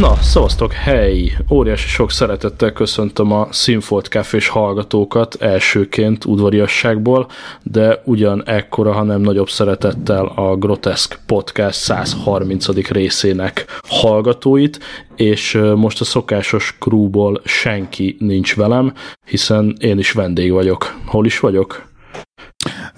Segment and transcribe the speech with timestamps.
[0.00, 1.32] Na, szavaztok, hely!
[1.50, 7.26] Óriási sok szeretettel köszöntöm a Sinfold Cafés hallgatókat elsőként udvariasságból,
[7.62, 12.66] de ugyan ekkora, hanem nagyobb szeretettel a Grotesque Podcast 130.
[12.88, 14.78] részének hallgatóit,
[15.16, 18.92] és most a szokásos crewból senki nincs velem,
[19.26, 20.96] hiszen én is vendég vagyok.
[21.06, 21.88] Hol is vagyok?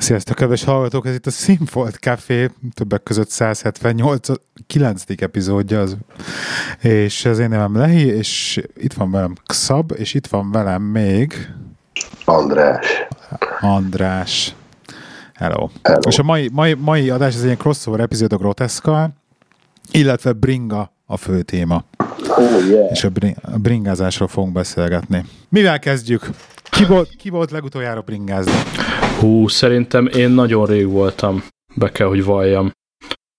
[0.03, 1.07] Sziasztok, kedves hallgatók!
[1.07, 4.29] Ez itt a Sinfold Café, többek között 178.
[4.67, 5.03] 9.
[5.17, 5.97] epizódja az.
[6.81, 11.49] És az én nevem Lehi, és itt van velem Xab, és itt van velem még...
[12.25, 12.87] András.
[13.61, 14.55] András.
[15.35, 15.69] Hello.
[15.83, 16.09] Hello.
[16.09, 19.15] És a mai, mai, mai adás az egy crossover epizód a Groteszkal,
[19.91, 21.85] illetve Bringa a fő téma.
[22.29, 22.91] Oh, yeah.
[22.91, 25.25] És a, bring, a bringázásról fogunk beszélgetni.
[25.49, 26.31] Mivel kezdjük?
[26.71, 28.53] Ki volt, ki volt legutoljára bringázni?
[29.23, 31.43] Hú, szerintem én nagyon rég voltam,
[31.75, 32.71] be kell, hogy valljam.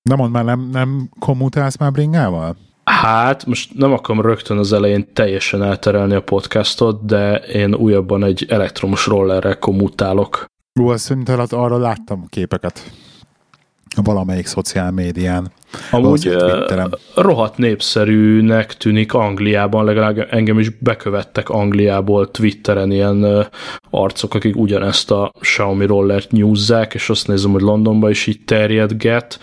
[0.09, 2.58] Nem mond már, nem, nem kommutálsz már bringával?
[2.84, 8.45] Hát, most nem akarom rögtön az elején teljesen elterelni a podcastot, de én újabban egy
[8.50, 10.45] elektromos rollerrel kommutálok.
[10.80, 12.92] Ú, azt szerintem arra láttam képeket
[13.96, 15.52] valamelyik szociál médián.
[15.92, 16.38] Amúgy
[17.16, 23.48] rohadt népszerűnek tűnik Angliában, legalább engem is bekövettek Angliából Twitteren ilyen
[23.90, 29.40] arcok, akik ugyanezt a Xiaomi rollert nyúzzák, és azt nézem, hogy Londonban is így terjedget.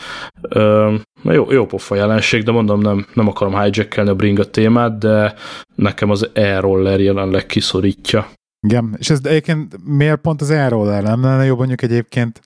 [0.54, 5.34] Uh, jó, jó pofa jelenség, de mondom, nem, nem akarom hijackelni a bringa témát, de
[5.74, 8.28] nekem az e-roller jelenleg kiszorítja.
[8.66, 11.02] Igen, és ez egyébként miért pont az e-roller?
[11.02, 12.40] Nem lenne jobb mondjuk egyébként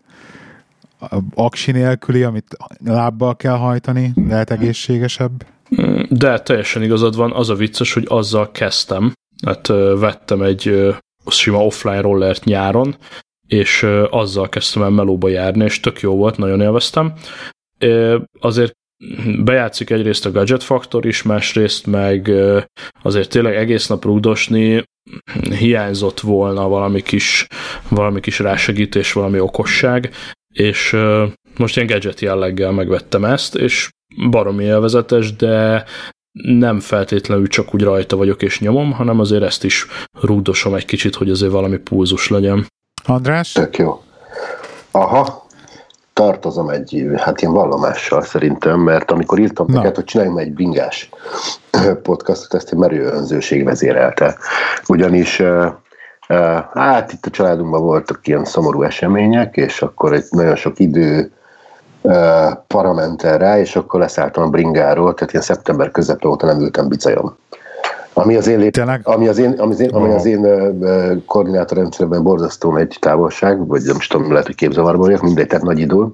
[1.34, 5.46] aksi nélküli, amit lábbal kell hajtani, lehet egészségesebb?
[6.08, 9.12] De teljesen igazad van, az a vicces, hogy azzal kezdtem,
[9.46, 9.66] hát
[9.98, 10.94] vettem egy
[11.26, 12.96] sima offline rollert nyáron,
[13.46, 17.12] és azzal kezdtem el melóba járni, és tök jó volt, nagyon élveztem.
[18.40, 18.72] Azért
[19.44, 22.30] bejátszik egyrészt a gadget faktor is, másrészt meg
[23.02, 24.84] azért tényleg egész nap rúdosni
[25.58, 27.46] hiányzott volna valami kis,
[27.88, 30.10] valami kis rásegítés, valami okosság,
[30.54, 30.96] és
[31.56, 33.90] most ilyen gadget jelleggel megvettem ezt, és
[34.30, 35.84] baromi élvezetes, de
[36.42, 39.86] nem feltétlenül csak úgy rajta vagyok és nyomom, hanem azért ezt is
[40.20, 42.66] rúdosom egy kicsit, hogy azért valami pulzus legyen.
[43.04, 43.52] András?
[43.52, 44.02] Tök jó.
[44.90, 45.46] Aha,
[46.12, 49.76] tartozom egy, hát ilyen vallomással szerintem, mert amikor írtam Na.
[49.76, 51.08] neked, hogy csináljunk egy bringás
[52.02, 54.36] podcastot, ezt egy merő önzőség vezérelte.
[54.88, 55.42] Ugyanis
[56.74, 61.32] Hát itt a családunkban voltak ilyen szomorú események, és akkor egy nagyon sok idő
[62.66, 67.36] parament rá, és akkor leszálltam a bringáról, tehát ilyen szeptember közepre óta nem ültem bicajon.
[68.12, 68.70] Ami az én,
[69.02, 70.46] ami az én, ami az én, ami az én
[71.26, 75.78] koordinátorrendszerben borzasztó egy távolság, vagy nem is tudom, lehet, hogy képzavarban vagyok, mindegy, tehát nagy
[75.78, 76.06] idő.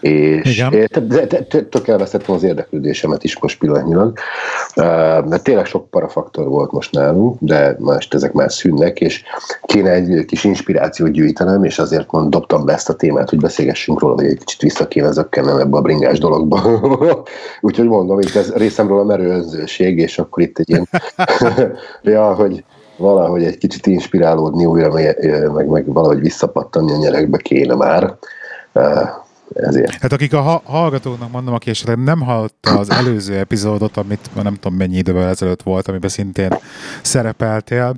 [0.00, 0.66] És
[1.68, 4.18] tök elvesztettem az érdeklődésemet is most pillanatnyilag,
[5.28, 9.22] mert tényleg sok parafaktor volt most nálunk, de most ezek már szűnnek, és
[9.62, 14.00] kéne egy kis inspirációt gyűjtenem, és azért mond, dobtam be ezt a témát, hogy beszélgessünk
[14.00, 16.60] róla, hogy egy kicsit vissza kéne zökkennem ebbe a bringás dologba.
[17.60, 20.88] Úgyhogy mondom, itt ez részemről a merő önzőség, és akkor itt egy ilyen,
[22.02, 22.64] ja, hogy
[22.96, 28.16] valahogy egy kicsit inspirálódni újra, meg, meg, meg valahogy visszapattanni a nyerekbe kéne már
[29.54, 29.92] ezért.
[29.92, 34.78] Hát akik a hallgatóknak mondom, aki esetleg nem hallotta az előző epizódot, amit nem tudom
[34.78, 36.54] mennyi idővel ezelőtt volt, amiben szintén
[37.02, 37.94] szerepeltél,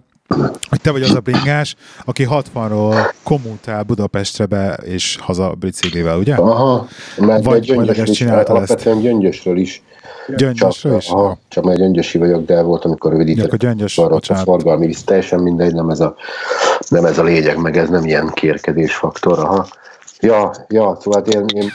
[0.69, 1.75] hogy te vagy az a bringás,
[2.05, 6.35] aki 60-ról kommutál Budapestre be és haza biciklivel, ugye?
[6.35, 6.87] Aha,
[7.17, 9.05] mert vagy, vagy ezt csináltad alapvetően ezt.
[9.05, 9.83] Gyöngyösről is.
[10.37, 11.09] Gyöngyösről is?
[11.09, 15.75] Aha, csak mert gyöngyösi vagyok, de volt, amikor rövidített gyöngyös, a forgalmi visz, teljesen mindegy,
[15.75, 16.15] nem ez, a,
[16.89, 19.67] nem ez a lényeg, meg ez nem ilyen kérkedés faktor, aha.
[20.23, 21.73] Ja, ja, szóval én, én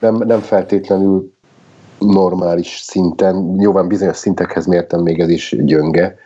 [0.00, 1.32] nem, nem feltétlenül
[1.98, 6.16] normális szinten, nyilván bizonyos szintekhez mértem még ez is gyönge,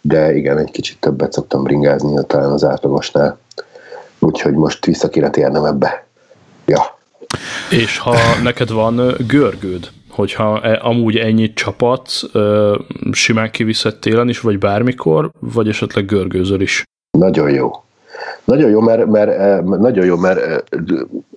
[0.00, 3.38] de igen, egy kicsit többet szoktam bringázni talán az átlagosnál.
[4.18, 6.06] Úgyhogy most vissza kéne térnem ebbe.
[6.66, 6.98] Ja.
[7.70, 12.22] És ha neked van görgőd, hogyha e, amúgy ennyit csapatsz,
[13.12, 16.82] simán kiviszed télen is, vagy bármikor, vagy esetleg görgőzöl is?
[17.18, 17.70] Nagyon jó.
[18.44, 20.56] Nagyon jó, mert, mert, eh, nagyon jó, mert eh,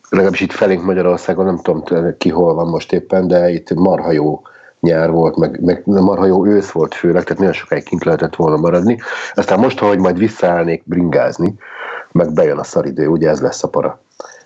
[0.09, 4.41] legalábbis itt felénk Magyarországon, nem tudom ki hol van most éppen, de itt marha jó
[4.79, 8.57] nyár volt, meg, meg marha jó ősz volt főleg, tehát nagyon sokáig kint lehetett volna
[8.57, 8.97] maradni.
[9.33, 11.55] Aztán most, ahogy majd visszaállnék bringázni,
[12.11, 14.01] meg bejön a szaridő, ugye ez lesz a para.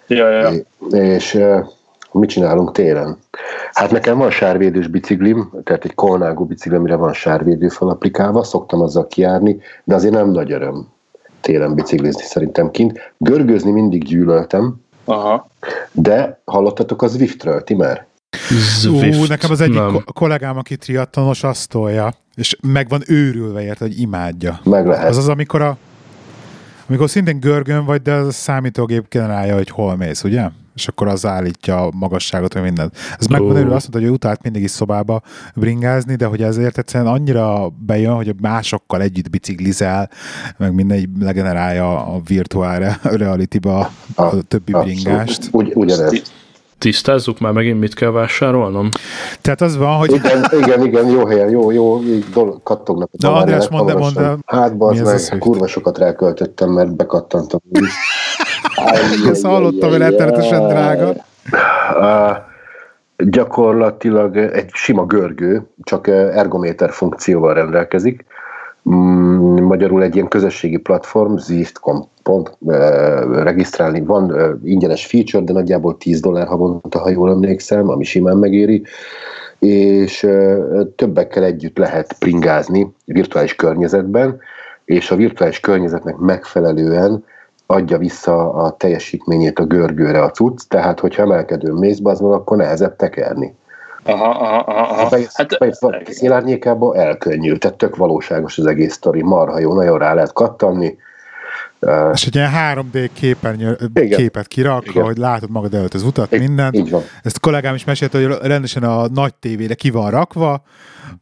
[0.07, 0.49] Ja, ja.
[0.91, 1.63] És eh,
[2.11, 3.17] mit csinálunk télen?
[3.73, 9.07] Hát nekem van sárvédős biciklim, tehát egy kolnágú biciklim, amire van sárvédő felaplikálva, szoktam azzal
[9.07, 10.87] kiárni, de azért nem nagy öröm
[11.41, 13.13] télen biciklizni szerintem kint.
[13.17, 14.75] Görgőzni mindig gyűlöltem,
[15.05, 15.47] Aha.
[15.91, 18.05] de hallottatok az Zwiftről, ti már?
[18.79, 19.17] Zwift.
[19.17, 19.91] Ú, nekem az egyik nem.
[19.91, 24.59] ko- kollégám, aki triatlonos, azt tolja, és meg van őrülve érte, hogy imádja.
[24.63, 25.09] Meg lehet.
[25.09, 25.77] Az az, amikor a
[26.89, 30.49] amikor szintén görgön vagy, de az a számítógép generálja, hogy hol mész, ugye?
[30.77, 32.95] És akkor az állítja a magasságot, vagy mindent.
[33.19, 35.21] Ez őrülve, azt mondta, hogy ő utált mindig is szobába
[35.55, 40.09] bringázni, de hogy ezért egyszerűen annyira bejön, hogy másokkal együtt biciklizel,
[40.57, 45.49] meg mindegy legenerálja a virtuál re- reality-ba a, a többi bringást.
[45.51, 46.21] Ugy, ugyanez.
[46.77, 48.89] Tisztázzuk már megint, mit kell vásárolnom?
[49.41, 53.27] Tehát az van, hogy Igen, igen, igen, jó helyen, jó, jó, így dol- kattognak a
[53.27, 57.59] Na, András, mondd mondd Hát, bazd meg, kurva sokat ráköltöttem, mert bekattantam.
[59.29, 61.13] Ezt hallottam, hogy rettenetesen drága.
[61.99, 62.37] Uh,
[63.17, 68.25] gyakorlatilag egy sima görgő, csak eh, ergométer funkcióval rendelkezik.
[68.89, 75.97] Mm, Magyarul egy ilyen közösségi platform, Zwift.com eh, regisztrálni van eh, ingyenes feature, de nagyjából
[75.97, 78.83] 10 dollár havonta, ha jól emlékszem, ami simán megéri
[79.59, 80.27] és
[80.95, 84.39] többekkel együtt lehet pringázni virtuális környezetben,
[84.85, 87.23] és a virtuális környezetnek megfelelően
[87.67, 92.57] adja vissza a teljesítményét a görgőre a cucc, tehát hogyha emelkedőn mész, az meg, akkor
[92.57, 93.55] nehezebb tekerni.
[94.03, 94.81] Aha, aha, aha.
[94.81, 95.03] aha.
[95.03, 99.73] Ha bejössz, Hát, bejössz valaki szélárnyékába, elkönnyül, tehát tök valóságos az egész sztori, marha jó,
[99.73, 100.97] nagyon rá lehet kattanni.
[102.13, 104.17] És egy ilyen 3D képernyő, Igen.
[104.17, 105.03] képet kirakva, Igen.
[105.03, 106.75] hogy látod magad előtt az utat, Így- mindent.
[106.75, 107.01] így van.
[107.23, 110.63] Ezt a kollégám is mesélte, hogy rendesen a nagy tévére ki van rakva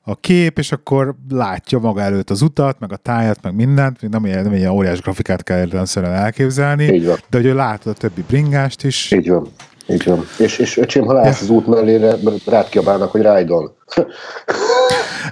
[0.04, 4.10] a kép, és akkor látja maga előtt az utat, meg a tájat, meg mindent.
[4.10, 7.18] Nem ilyen, nem ilyen óriás grafikát kell értelemszerűen elképzelni, Így van.
[7.30, 9.12] de hogy látod a többi bringást is.
[9.12, 9.48] Így van.
[9.88, 10.26] Így van.
[10.40, 12.16] És, és öcsém, ha látsz az út mellére,
[12.46, 13.72] rád kiabálnak, hogy rájdon.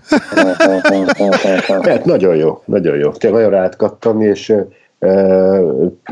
[1.82, 3.12] Hát nagyon jó, nagyon jó.
[3.12, 4.54] Tényleg nagyon rád kattanni, és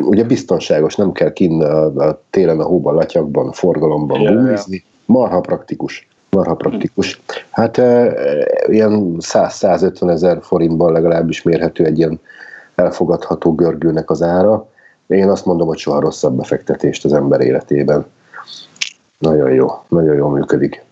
[0.02, 4.84] ugye biztonságos, nem kell kinn a, a télen, a hóban, latyakban, forgalomban gumizni.
[5.06, 6.08] Marha praktikus.
[6.30, 7.22] Marha praktikus.
[7.50, 8.14] Hát e,
[8.68, 12.20] ilyen 100-150 ezer forintban legalábbis mérhető egy ilyen
[12.76, 14.70] elfogadható görgőnek az ára.
[15.08, 18.06] Én azt mondom, hogy soha rosszabb befektetést az ember életében.
[19.18, 20.84] Nagyon jó, nagyon jól működik.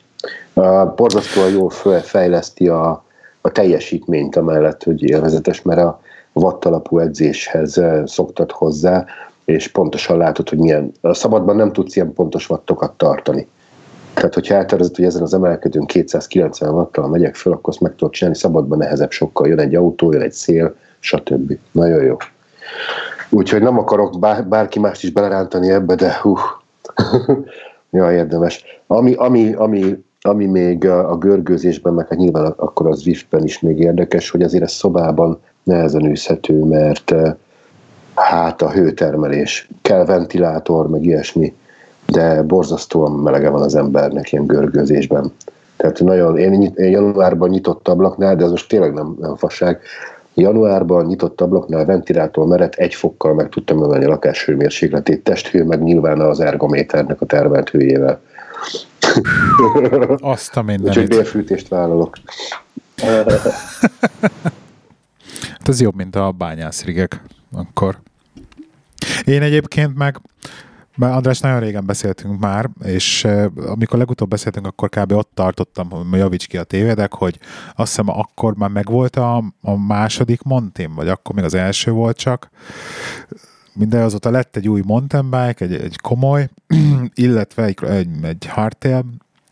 [0.54, 3.04] Uh, borzasztóan jól fe- fejleszti a,
[3.42, 6.02] a teljesítményt amellett, hogy élvezetes, mert a
[6.44, 9.06] watt alapú edzéshez eh, szoktat hozzá,
[9.46, 13.48] és pontosan látod, hogy milyen, a szabadban nem tudsz ilyen pontos wattokat tartani.
[14.14, 18.14] Tehát, hogyha eltervezed, hogy ezen az emelkedőn 290 wattal megyek föl, akkor azt meg tudod
[18.14, 19.48] csinálni, szabadban nehezebb sokkal.
[19.48, 21.58] Jön egy autó, jön egy szél, stb.
[21.72, 22.18] Nagyon jó.
[23.30, 26.36] Úgyhogy nem akarok bár, bárki mást is belerántani ebbe, de hú,
[27.92, 28.64] ja, érdemes.
[28.88, 33.60] Ami, ami, ami, ami még a, a görgőzésben, meg hát nyilván akkor az Zwiftben is
[33.60, 37.34] még érdekes, hogy azért ez szobában nehezen űzhető, mert eh,
[38.16, 41.56] hát a hőtermelés, kell ventilátor, meg ilyesmi,
[42.06, 45.32] de borzasztóan melege van az embernek ilyen görgőzésben.
[45.76, 49.82] Tehát nagyon, én, én januárban nyitott ablaknál, de ez most tényleg nem, nem fasság,
[50.34, 55.84] januárban nyitott ablaknál ventilátor mellett egy fokkal meg tudtam emelni a lakás hőmérsékletét, testhő, meg
[55.84, 58.22] nyilván az ergométernek a termelt hőjével.
[60.18, 61.10] Azt a Úgyhogy mindenit.
[61.10, 62.18] bérfűtést vállalok.
[65.42, 67.22] Hát ez jobb, mint a bányászrigek
[67.52, 68.00] akkor.
[69.26, 70.22] Én egyébként meg,
[70.96, 75.12] mert András, nagyon régen beszéltünk már, és eh, amikor legutóbb beszéltünk, akkor kb.
[75.12, 77.40] ott tartottam, hogy javíts ki a tévedek, hogy
[77.76, 82.18] azt hiszem akkor már megvolt a, a második Montim, vagy akkor még az első volt
[82.18, 82.50] csak.
[83.80, 86.50] Minden azóta lett egy új mountain bike, egy, egy komoly,
[87.14, 89.06] illetve egy, egy, egy hardtail,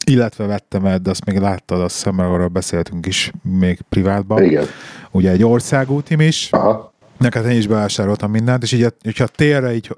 [0.05, 4.43] illetve vettem el, de azt még láttad, azt hiszem, arról beszéltünk is még privátban.
[4.43, 4.65] Igen.
[5.12, 6.93] Ugye egy országútim is, Aha.
[7.17, 9.98] neked én is bevásároltam mindent, és így, hogyha térre így,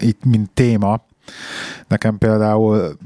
[0.00, 1.04] így, mint téma,
[1.88, 2.96] nekem például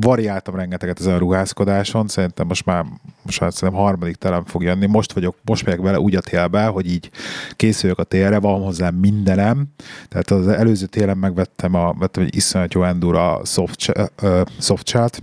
[0.00, 2.84] variáltam rengeteget ezen a ruházkodáson, szerintem most már,
[3.22, 6.66] most már szerintem harmadik telem fog jönni, most vagyok, most megyek vele úgy a télbe,
[6.66, 7.10] hogy így
[7.56, 9.66] készüljök a télre, van hozzá mindenem,
[10.08, 15.22] tehát az előző télen megvettem a, vettem egy iszonyat jó Endura soft, chart,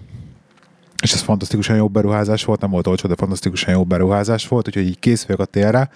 [1.02, 4.86] és ez fantasztikusan jó beruházás volt, nem volt olcsó, de fantasztikusan jó beruházás volt, úgyhogy
[4.86, 5.90] így kész vagyok a térre.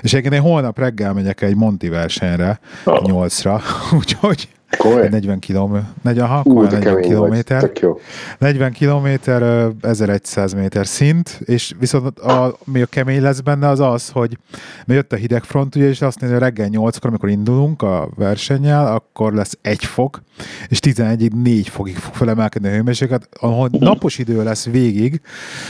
[0.00, 3.00] És egyébként én holnap reggel megyek egy Monti versenyre, Ah.
[3.04, 3.62] 8-ra,
[3.98, 5.02] úgyhogy Komoly?
[5.02, 7.06] egy 40 km, 40, ha, Ú, akkor de 40 kemény vagy.
[7.08, 7.70] kilométer.
[7.80, 7.98] Jó.
[8.38, 13.80] 40 kilométer, ö, 1100 méter szint, és viszont a, ami a kemény lesz benne az
[13.80, 14.38] az, hogy
[14.86, 18.86] mert jött a hidegfront, ugye, és azt nézni, hogy reggel 8-kor, amikor indulunk a versennyel,
[18.94, 20.22] akkor lesz egy fok,
[20.68, 25.20] és 11-ig 4 fokig fog felemelkedni a hőmérséklet, ahol napos idő lesz végig,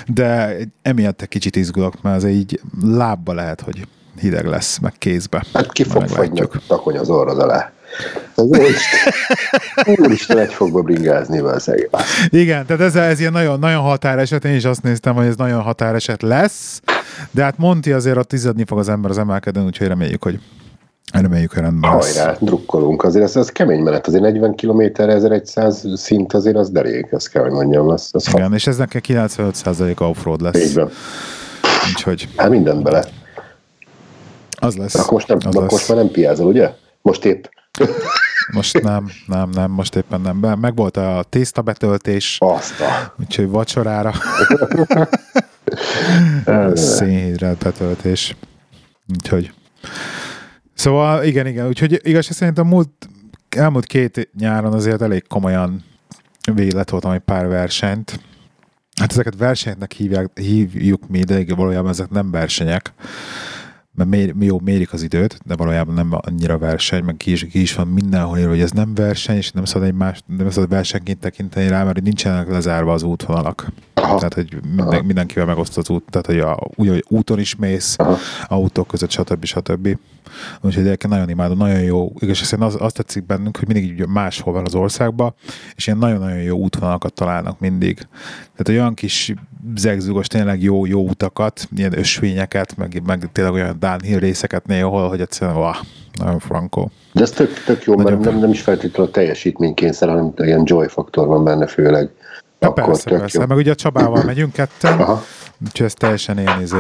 [0.07, 3.87] de emiatt egy kicsit izgulok, mert az így lábba lehet, hogy
[4.21, 5.45] hideg lesz, meg kézbe.
[5.53, 7.73] Hát ki fog fagyni a takony az orrod alá.
[9.85, 11.89] Úristen, egy fogba bringázni egész.
[12.29, 15.61] Igen, tehát ez, ez ilyen nagyon, nagyon határeset, én is azt néztem, hogy ez nagyon
[15.61, 16.81] határeset lesz,
[17.31, 20.41] de hát Monti azért ott tizedni fog az ember az emelkedőn, úgyhogy reméljük, hogy
[21.13, 22.17] Reméljük, hogy rendben lesz.
[22.17, 23.05] Hajrá, drukkolunk.
[23.05, 24.07] Azért ez, ez kemény menet.
[24.07, 27.89] Azért 40 km 1100 szint azért az derék, ezt kell, hogy mondjam.
[27.89, 28.55] Az, az Igen, ha...
[28.55, 30.65] és ez neki 95% offroad lesz.
[30.65, 30.91] Így van.
[31.89, 32.29] Úgyhogy...
[32.37, 33.05] Hát minden bele.
[34.51, 34.95] Az lesz.
[34.95, 36.71] Akkor most, nem, az akkor most már nem piázol, ugye?
[37.03, 37.45] Most épp.
[38.53, 40.37] Most nem, nem, nem, most éppen nem.
[40.61, 42.37] Meg volt a tészta betöltés.
[42.41, 43.15] Azt a.
[43.21, 44.13] Úgyhogy vacsorára.
[46.75, 48.37] Szénhidrát betöltés.
[49.15, 49.53] Úgyhogy
[50.79, 53.09] Szóval igen, igen, úgyhogy igaz, szerintem múlt,
[53.57, 55.85] elmúlt két nyáron azért elég komolyan
[56.55, 58.21] végletoltam egy pár versenyt.
[59.01, 62.93] Hát ezeket versenyeknek hívják, hívjuk mi, de valójában ezek nem versenyek
[63.99, 67.61] mert mér, jó, mérik az időt, de valójában nem annyira verseny, meg ki is, ki
[67.61, 70.69] is van mindenhol írva, hogy ez nem verseny, és nem szabad egy más, nem szabad
[70.69, 73.73] versenyként tekinteni rá, mert nincsenek lezárva az útvonalak.
[73.95, 74.17] Aha.
[74.17, 77.95] Tehát, hogy minden, mindenkivel megosztod az út, tehát, hogy a, úgy, hogy úton is mész,
[77.99, 78.17] Aha.
[78.47, 79.45] autók között, stb.
[79.45, 79.99] stb.
[80.61, 82.13] Úgyhogy egyébként nagyon imádom, nagyon jó.
[82.19, 85.35] Igaz, az, azt tetszik bennünk, hogy mindig máshol van az országban,
[85.75, 87.97] és ilyen nagyon-nagyon jó útvonalakat találnak mindig.
[88.57, 89.35] Tehát olyan kis
[89.77, 95.21] zegzugos, tényleg jó, jó utakat, ilyen ösvényeket, meg, meg tényleg olyan downhill részeket néhol, hogy
[95.21, 95.73] egyszerűen, wow,
[96.19, 96.91] nagyon frankó.
[97.13, 100.63] De ez tök, tök jó, nagyon mert nem, nem is feltétlenül a teljesítménykényszer, hanem ilyen
[100.65, 102.11] joy faktor van benne főleg.
[102.61, 103.41] Ja, Akkor persze, persze.
[103.41, 103.47] Jó.
[103.47, 105.23] Meg ugye a Csabával megyünk ketten, Aha.
[105.65, 106.77] úgyhogy ez teljesen ilyen izé,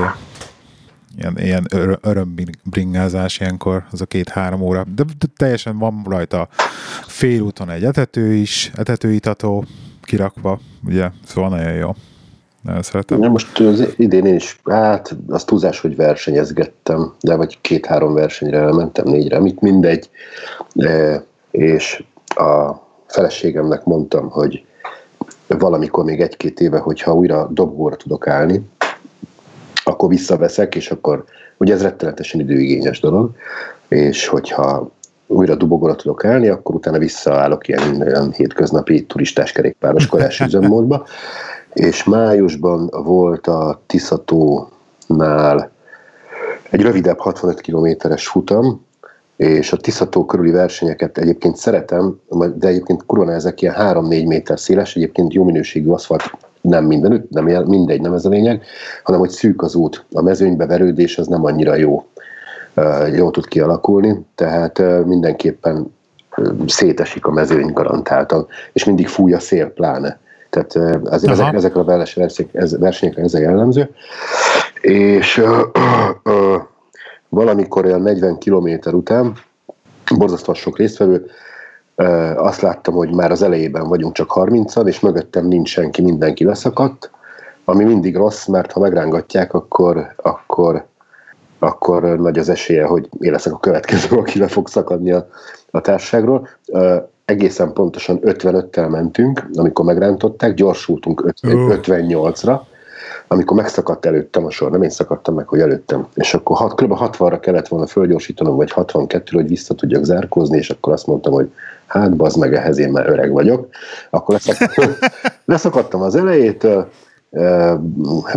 [1.17, 4.85] ilyen, ilyen ör, örömbringázás ilyenkor, az a két-három óra.
[4.95, 6.49] De, de teljesen van rajta
[7.07, 9.65] félúton egy etető is, etetőitató
[10.03, 11.95] kirakva, ugye, szóval nagyon jó.
[12.63, 13.23] Nagyon szeretem.
[13.23, 18.59] Ja, most az idén én is, hát az túlzás, hogy versenyezgettem, de vagy két-három versenyre
[18.59, 20.11] elmentem, négyre, mit mindegy.
[20.77, 22.73] E, és a
[23.07, 24.65] feleségemnek mondtam, hogy
[25.47, 28.69] valamikor még egy-két éve, hogyha újra dobgóra tudok állni,
[29.85, 31.25] akkor visszaveszek, és akkor,
[31.57, 33.31] ugye ez rettenetesen időigényes dolog,
[33.89, 34.91] és hogyha
[35.27, 41.07] újra dobogóra tudok állni, akkor utána visszaállok ilyen, ilyen hétköznapi turistás kerékpároskodás üzemmódba,
[41.79, 45.71] és májusban volt a Tiszatónál
[46.71, 48.87] egy rövidebb 65 kilométeres futam,
[49.37, 52.21] és a Tiszató körüli versenyeket egyébként szeretem,
[52.55, 56.31] de egyébként kurva ezek ilyen 3-4 méter széles, egyébként jó minőségű aszfalt
[56.61, 58.63] nem mindenütt, nem mindegy, nem ez a lényeg,
[59.03, 60.05] hanem hogy szűk az út.
[60.13, 62.07] A mezőnybe verődés az nem annyira jó,
[63.15, 65.95] jó tud kialakulni, tehát mindenképpen
[66.67, 70.21] szétesik a mezőny garantáltan, és mindig fúj a szél pláne.
[70.51, 70.75] Tehát
[71.05, 73.91] az, ezek, ezekre a versenyekre ez, versenyekre ez a jellemző.
[74.81, 75.63] És ö,
[76.23, 76.57] ö,
[77.29, 79.33] valamikor olyan 40 kilométer után,
[80.17, 81.31] borzasztóan sok résztvevő,
[82.37, 87.11] azt láttam, hogy már az elejében vagyunk csak 30-an, és mögöttem nincs senki, mindenki leszakadt,
[87.65, 90.87] ami mindig rossz, mert ha megrángatják, akkor, akkor,
[91.59, 95.29] akkor nagy az esélye, hogy én leszek a következő, aki le fog szakadni a,
[95.71, 96.49] a társaságról.
[97.29, 102.61] Egészen pontosan 55-tel mentünk, amikor megrántották, gyorsultunk 58-ra,
[103.27, 106.93] amikor megszakadt előttem a sor, nem én szakadtam meg, hogy előttem, és akkor hat, kb.
[106.93, 111.53] 60-ra kellett volna fölgyorsítanom, vagy 62 hogy vissza tudjak zárkózni, és akkor azt mondtam, hogy
[111.87, 113.69] hát bazd meg, ehhez én már öreg vagyok.
[114.11, 114.93] Akkor leszakadtam,
[115.45, 116.67] leszakadtam az elejét,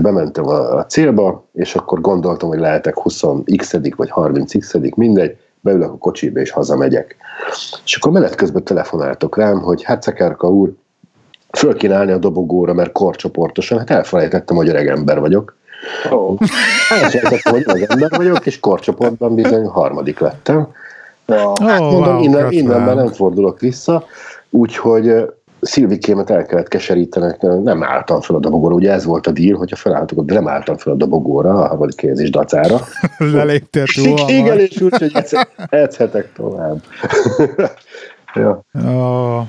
[0.01, 6.39] bementem a célba, és akkor gondoltam, hogy lehetek 20x vagy 30x mindegy, beülök a kocsiba
[6.39, 7.15] és hazamegyek.
[7.85, 10.73] És akkor menet közben telefonáltok rám, hogy hát Szekerka úr,
[11.51, 15.55] föl kéne állni a dobogóra, mert korcsoportosan, hát elfelejtettem, hogy öreg ember vagyok.
[16.09, 16.37] Oh.
[16.89, 20.67] Elfelejtettem, hogy öreg ember vagyok, és korcsoportban bizony harmadik lettem.
[21.25, 24.05] Ja, hát oh, mondom, wow, innen, innen már nem fordulok vissza,
[24.49, 25.25] úgyhogy
[25.61, 29.75] Szilvikémet el kellett keserítenek, nem álltam fel a dobogóra, ugye ez volt a díl, hogyha
[29.75, 32.79] felálltok, de nem álltam fel a dobogóra, a harmadik kérdés dacára.
[33.17, 35.11] Leléptél túl Igen, és úgy, hogy
[35.69, 36.83] edzhetek tovább.
[38.35, 38.63] ja.
[38.73, 39.41] oh.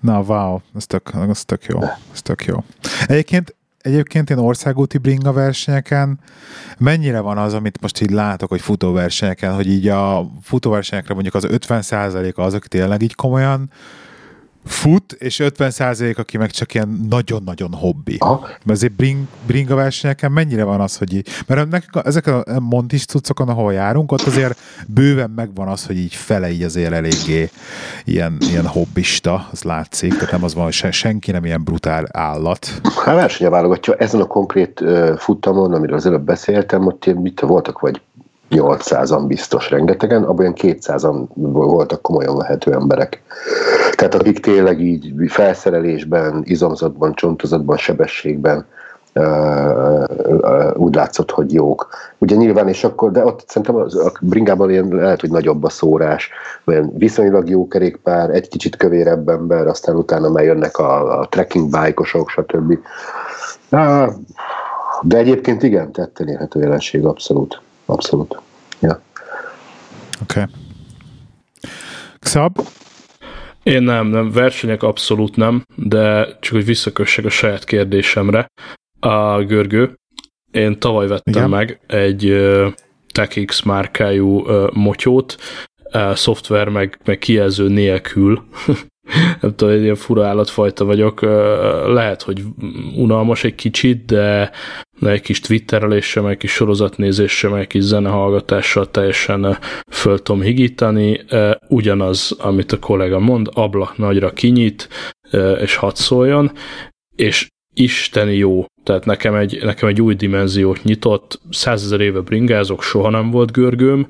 [0.00, 1.78] Na, wow, ez tök, ez tök jó.
[2.12, 2.56] Ez tök jó.
[3.06, 6.18] Egyébként egyébként én országúti bringa versenyeken
[6.78, 11.46] mennyire van az, amit most így látok, hogy futóversenyeken, hogy így a futóversenyekre mondjuk az
[11.50, 13.70] 50% az, aki tényleg így komolyan
[14.68, 15.72] fut, és 50
[16.16, 18.16] aki meg csak ilyen nagyon-nagyon hobbi.
[18.18, 18.40] Aha.
[18.40, 23.04] Mert azért bring, bringa versenyeken mennyire van az, hogy így, mert nekik ezek a montis
[23.04, 27.50] cuccokon, ahol járunk, ott azért bőven megvan az, hogy így fele így azért eléggé
[28.04, 32.06] ilyen, ilyen hobbista, az látszik, tehát nem az van, hogy sen, senki nem ilyen brutál
[32.12, 32.66] állat.
[33.04, 37.40] Hát versenye válogatja, ezen a konkrét uh, futamon, amiről az előbb beszéltem, ott ilyen, mit
[37.40, 38.00] voltak, vagy
[38.50, 43.22] 800-an biztos rengetegen, abban olyan 200-an voltak komolyan vehető emberek.
[43.98, 48.66] Tehát akik tényleg így felszerelésben, izomzatban, csontozatban, sebességben
[50.74, 51.88] úgy látszott, hogy jók.
[52.18, 55.68] Ugye nyilván, és akkor, de ott szerintem az, a bringában ilyen lehet, hogy nagyobb a
[55.68, 56.30] szórás,
[56.64, 61.70] olyan viszonylag jó kerékpár, egy kicsit kövérebb ember, aztán utána már jönnek a, a trekking
[61.70, 62.78] bike-osok, stb.
[65.02, 67.60] De egyébként igen, tetten érhető jelenség, abszolút.
[67.86, 68.40] Abszolút.
[68.80, 69.00] Ja.
[70.22, 70.40] Oké.
[70.40, 70.52] Okay.
[72.20, 72.60] Xab?
[73.68, 78.46] Én nem, nem, versenyek abszolút nem, de csak hogy visszakössek a saját kérdésemre
[79.00, 79.94] a görgő.
[80.50, 81.48] Én tavaly vettem Igen.
[81.48, 82.72] meg egy uh,
[83.12, 85.36] TechX márkájú uh, motyót,
[85.94, 88.42] uh, szoftver meg, meg kijelző nélkül.
[89.40, 91.20] nem tudom, egy ilyen fura állatfajta vagyok.
[91.86, 92.42] Lehet, hogy
[92.96, 94.50] unalmas egy kicsit, de,
[95.00, 99.58] de egy kis twittereléssel, egy kis sorozatnézéssel, egy kis zenehallgatással teljesen
[99.90, 101.20] föl tudom higítani.
[101.68, 104.88] Ugyanaz, amit a kollega mond, ablak nagyra kinyit,
[105.60, 106.52] és hadd szóljon,
[107.16, 108.64] és isteni jó.
[108.82, 114.06] Tehát nekem egy, nekem egy új dimenziót nyitott, százezer éve bringázok, soha nem volt görgőm,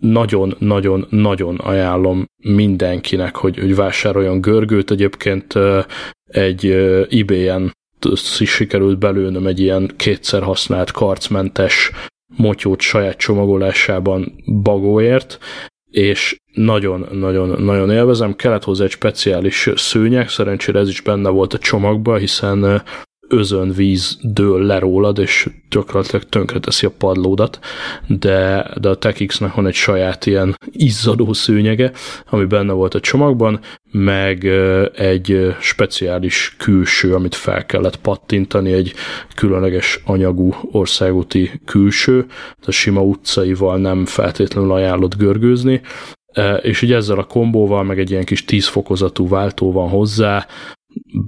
[0.00, 4.90] nagyon-nagyon-nagyon ajánlom mindenkinek, hogy, hogy vásároljon görgőt.
[4.90, 5.54] Egyébként
[6.24, 6.66] egy
[7.10, 7.76] eBay-en
[8.44, 11.90] sikerült belőnöm egy ilyen kétszer használt karcmentes
[12.36, 15.38] motyót saját csomagolásában bagóért,
[15.90, 18.34] és nagyon-nagyon-nagyon élvezem.
[18.34, 22.82] Kellett hozzá egy speciális szőnyeg, szerencsére ez is benne volt a csomagban, hiszen
[23.28, 27.58] özönvíz dől le rólad, és gyakorlatilag tönkreteszi a padlódat,
[28.06, 31.92] de, de a TechX-nek van egy saját ilyen izzadó szőnyege,
[32.30, 34.44] ami benne volt a csomagban, meg
[34.94, 38.92] egy speciális külső, amit fel kellett pattintani, egy
[39.34, 42.26] különleges anyagú országúti külső,
[42.66, 45.80] a sima utcaival nem feltétlenül ajánlott görgőzni,
[46.62, 50.46] és így ezzel a kombóval, meg egy ilyen kis 10 fokozatú váltó van hozzá,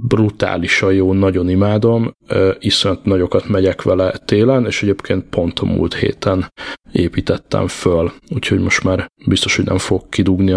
[0.08, 2.12] brutálisan jó, nagyon imádom,
[2.58, 6.52] iszonyat nagyokat megyek vele télen, és egyébként pont a múlt héten
[6.92, 10.52] építettem föl, úgyhogy most már biztos, hogy nem fog kidugni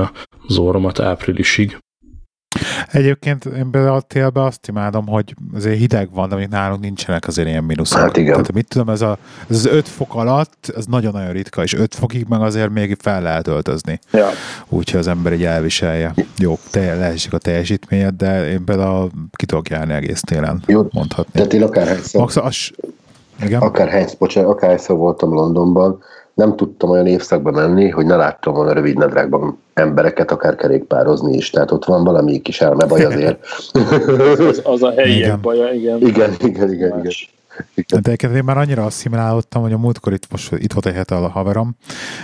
[0.47, 1.77] az orromat áprilisig.
[2.91, 7.47] Egyébként én a télbe azt imádom, hogy azért hideg van, de még nálunk nincsenek azért
[7.47, 7.99] ilyen mínuszok.
[7.99, 8.31] Hát igen.
[8.31, 9.17] Tehát mit tudom, ez, a,
[9.49, 13.21] ez az 5 fok alatt, ez nagyon-nagyon ritka, és 5 fokig meg azért még fel
[13.21, 13.99] lehet öltözni.
[14.11, 14.27] Ja.
[14.69, 16.13] Úgyhogy az ember egy elviselje.
[16.37, 21.31] Jó, te, leesik a teljesítményed, de én például ki tudok járni egész télen, Jó, mondhatni.
[21.31, 22.71] Tehát én akárhányszor, Max, az,
[23.41, 23.61] igen?
[23.61, 28.97] akárhányszor, bocsánat, akárhányszor voltam Londonban, nem tudtam olyan évszakba menni, hogy ne láttam volna rövid
[28.97, 31.49] nadrágban embereket, akár kerékpározni is.
[31.49, 33.45] Tehát ott van valami kis elmebaj azért.
[34.47, 36.01] az, az a helyiek baja, igen.
[36.01, 36.99] Igen, igen, igen.
[36.99, 37.11] igen.
[37.75, 41.15] De egyébként én már annyira asszimilálódtam, hogy a múltkor itt, most, itt volt egy hete
[41.15, 41.75] a haverom,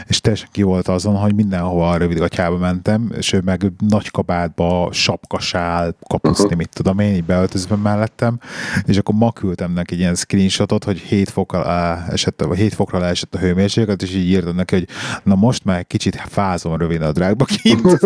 [0.08, 4.90] és teljesen ki volt azon, hogy mindenhova a rövidgatjába mentem, és ő meg nagy kabátba,
[4.92, 6.58] sapkasál, kapucni, uh-huh.
[6.58, 8.40] mit tudom én, így beöltözve mellettem,
[8.86, 11.66] és akkor ma küldtem neki egy ilyen screenshotot, hogy 7 fokra
[12.10, 14.88] esett, vagy 7 fokra leesett a hőmérséklet, és így írtam neki, hogy
[15.24, 17.84] na most már kicsit fázom rövid a drágba kint.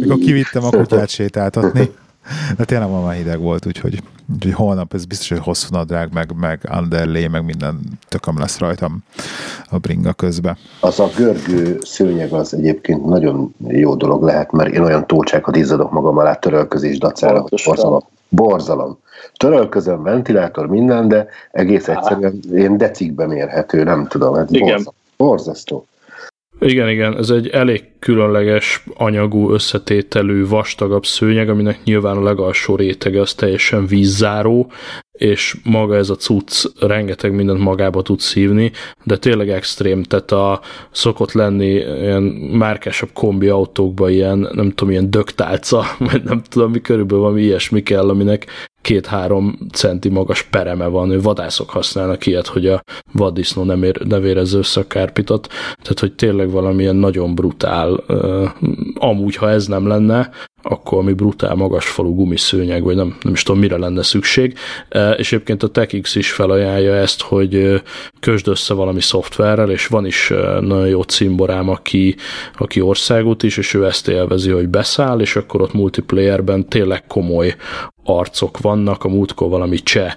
[0.00, 1.90] Mikor kivittem a kutyát sétáltatni.
[2.56, 4.02] De tényleg ma már hideg volt, úgyhogy,
[4.34, 9.02] úgyhogy holnap ez biztos, hogy hosszú nadrág, meg, meg underlay, meg minden tököm lesz rajtam
[9.70, 10.56] a bringa közbe.
[10.80, 15.92] Az a görgő szőnyeg az egyébként nagyon jó dolog lehet, mert én olyan tócsákat izzadok
[15.92, 18.02] magam alá törölközés dacára, hogy borzalom.
[18.28, 18.98] Borzalom.
[19.36, 24.94] Törölközöm, ventilátor, minden, de egész egyszerűen én decikbe mérhető, nem tudom, ez borzasztó.
[25.16, 25.86] borzasztó.
[26.60, 33.20] Igen, igen, ez egy elég különleges anyagú, összetételű, vastagabb szőnyeg, aminek nyilván a legalsó rétege
[33.20, 34.70] az teljesen vízzáró,
[35.16, 38.72] és maga ez a cucc rengeteg mindent magába tud szívni,
[39.04, 45.10] de tényleg extrém, tehát a szokott lenni ilyen márkásabb kombi autókban ilyen, nem tudom, ilyen
[45.10, 48.46] dögtálca, vagy nem tudom, mi körülbelül valami ilyesmi kell, aminek
[48.80, 54.58] két-három centi magas pereme van, vadászok használnak ilyet, hogy a vaddisznó nem, ér, nem érezze
[54.58, 55.46] össze a kárpitot,
[55.82, 58.04] tehát hogy tényleg valamilyen nagyon brutál,
[58.94, 60.30] amúgy ha ez nem lenne,
[60.68, 64.58] akkor mi brutál magas falú gumiszőnyeg, vagy nem, nem is tudom, mire lenne szükség.
[65.16, 67.82] És egyébként a TechX is felajánlja ezt, hogy
[68.20, 72.16] kösd össze valami szoftverrel, és van is nagyon jó cimborám, aki,
[72.58, 77.54] aki országút is, és ő ezt élvezi, hogy beszáll, és akkor ott multiplayerben tényleg komoly
[78.04, 80.12] arcok vannak, a múltkor valami cseh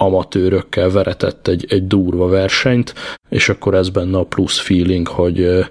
[0.00, 2.94] amatőrökkel veretett egy, egy durva versenyt,
[3.28, 5.66] és akkor ez benne a plusz feeling, hogy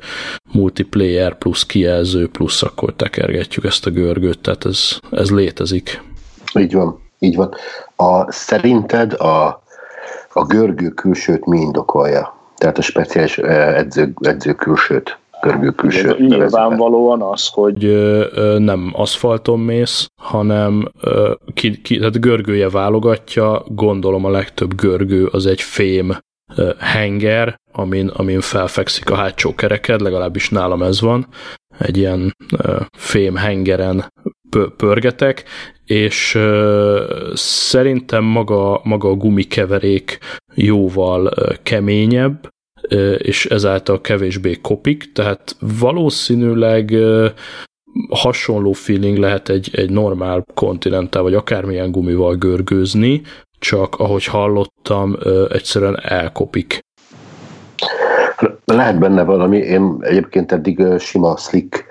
[0.52, 6.02] multiplayer plusz kijelző plusz akkor tekergetjük ezt a görgőt, tehát ez, ez létezik.
[6.54, 7.54] Így van, így van.
[7.96, 9.62] A, szerinted a,
[10.34, 12.38] a görgő külsőt mi indokolja?
[12.58, 16.16] Tehát a speciális edző, edző külsőt görgő külső.
[16.20, 17.78] Nyilvánvalóan az, hogy
[18.58, 20.92] nem aszfalton mész, hanem
[21.54, 26.18] ki, ki, tehát görgője válogatja, gondolom a legtöbb görgő az egy fém
[26.80, 31.28] henger, amin, amin felfekszik a hátsó kereked, legalábbis nálam ez van,
[31.78, 32.36] egy ilyen
[32.98, 34.14] fém hengeren
[34.78, 35.44] pörgetek,
[35.86, 36.38] és
[37.34, 40.18] szerintem maga, maga a gumikeverék
[40.54, 42.50] jóval keményebb,
[43.18, 46.94] és ezáltal kevésbé kopik, tehát valószínűleg
[48.10, 53.22] hasonló feeling lehet egy, egy normál kontinentál, vagy akármilyen gumival görgőzni,
[53.60, 55.18] csak ahogy hallottam,
[55.50, 56.80] egyszerűen elkopik.
[58.66, 61.86] Lehet benne valami, én egyébként eddig sima slick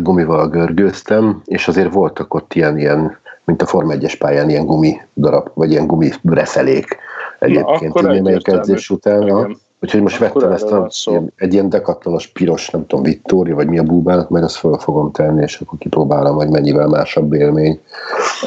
[0.00, 5.00] gumival görgőztem, és azért voltak ott ilyen, ilyen mint a Form 1-es pályán ilyen gumi
[5.14, 6.96] darab, vagy ilyen gumi reszelék
[7.38, 9.22] egyébként Na, némelyik edzés után.
[9.22, 9.56] Igen.
[9.80, 13.66] Úgyhogy most Akkor vettem ezt a, ilyen, egy ilyen dekatlanos piros, nem tudom, Vittóri, vagy
[13.66, 17.80] mi a búbának, meg azt fel fogom tenni, és akkor kipróbálom, hogy mennyivel másabb élmény.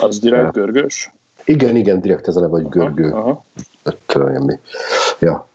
[0.01, 1.11] Az direkt görgős?
[1.45, 3.11] Igen, igen, direkt ez a vagy görgő.
[3.11, 3.43] Aha,
[4.13, 4.45] aha.
[4.45, 4.59] mi.
[5.19, 5.47] Ja.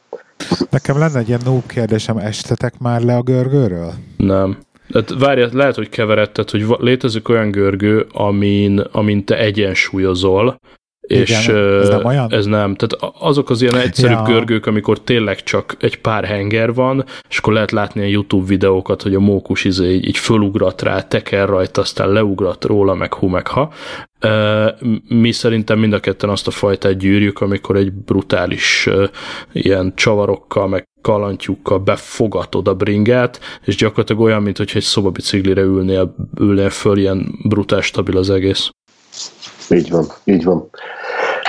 [0.71, 3.93] Nekem lenne egy ilyen noob kérdésem, estetek már le a görgőről?
[4.17, 4.59] Nem.
[4.93, 10.59] Hát várjál, lehet, hogy keveredted, hogy létezik olyan görgő, amin, amin te egyensúlyozol,
[11.07, 12.33] és Igen, ez nem olyan?
[12.33, 12.75] Ez nem.
[12.75, 14.23] Tehát azok az ilyen egyszerű ja.
[14.23, 19.03] görgők, amikor tényleg csak egy pár henger van, és akkor lehet látni a YouTube videókat,
[19.03, 23.27] hogy a mókus izé így, így fölugrat rá, teker rajta, aztán leugrat róla, meg hu,
[23.27, 23.73] meg ha.
[25.09, 28.89] Mi szerintem mind a ketten azt a fajtát gyűrjük, amikor egy brutális
[29.53, 36.15] ilyen csavarokkal, meg kalantyúkkal befogatod a bringát, és gyakorlatilag olyan, mint hogy egy szobabiciklire ülnél,
[36.41, 38.71] ülnél föl, ilyen brutál stabil az egész.
[39.71, 40.69] Így van, így van.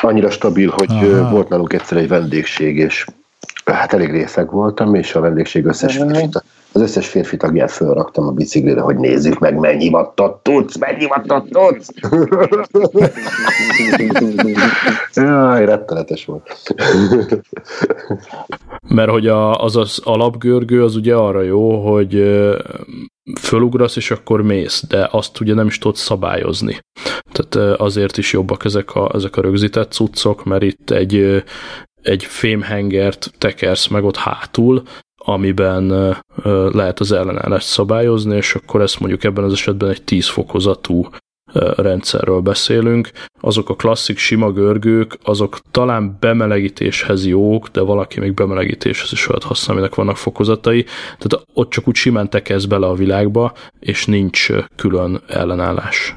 [0.01, 1.29] Annyira stabil, hogy Aha.
[1.29, 3.05] volt nálunk egyszer egy vendégség, és
[3.65, 8.31] hát elég részeg voltam, és a vendégség összes férfit, az összes férfi tagját fölraktam a
[8.31, 11.89] biciklire, hogy nézzük meg, mennyi vattot tudsz, mennyi vattot tudsz.
[15.13, 16.75] Jaj, rettenetes volt.
[18.87, 22.13] Mert hogy a, az az alapgörgő az ugye arra jó, hogy
[23.39, 26.79] fölugrasz, és akkor mész, de azt ugye nem is tudsz szabályozni.
[27.31, 31.43] Tehát azért is jobbak ezek a, ezek a rögzített cuccok, mert itt egy,
[32.01, 34.83] egy fémhengert tekersz meg ott hátul,
[35.17, 36.15] amiben
[36.73, 41.09] lehet az ellenállást szabályozni, és akkor ezt mondjuk ebben az esetben egy 10 fokozatú
[41.75, 43.09] rendszerről beszélünk.
[43.41, 49.43] Azok a klasszik sima görgők, azok talán bemelegítéshez jók, de valaki még bemelegítéshez is olyat
[49.43, 50.85] használ, aminek vannak fokozatai.
[51.17, 56.15] Tehát ott csak úgy simán tekez bele a világba, és nincs külön ellenállás.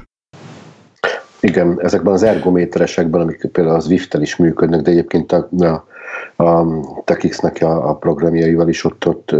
[1.41, 6.65] Igen, ezekben az ergométeresekben, amik például az Zwift-tel is működnek, de egyébként a, a, a
[7.03, 9.31] TechX-nek a, a programjaival is ott, ott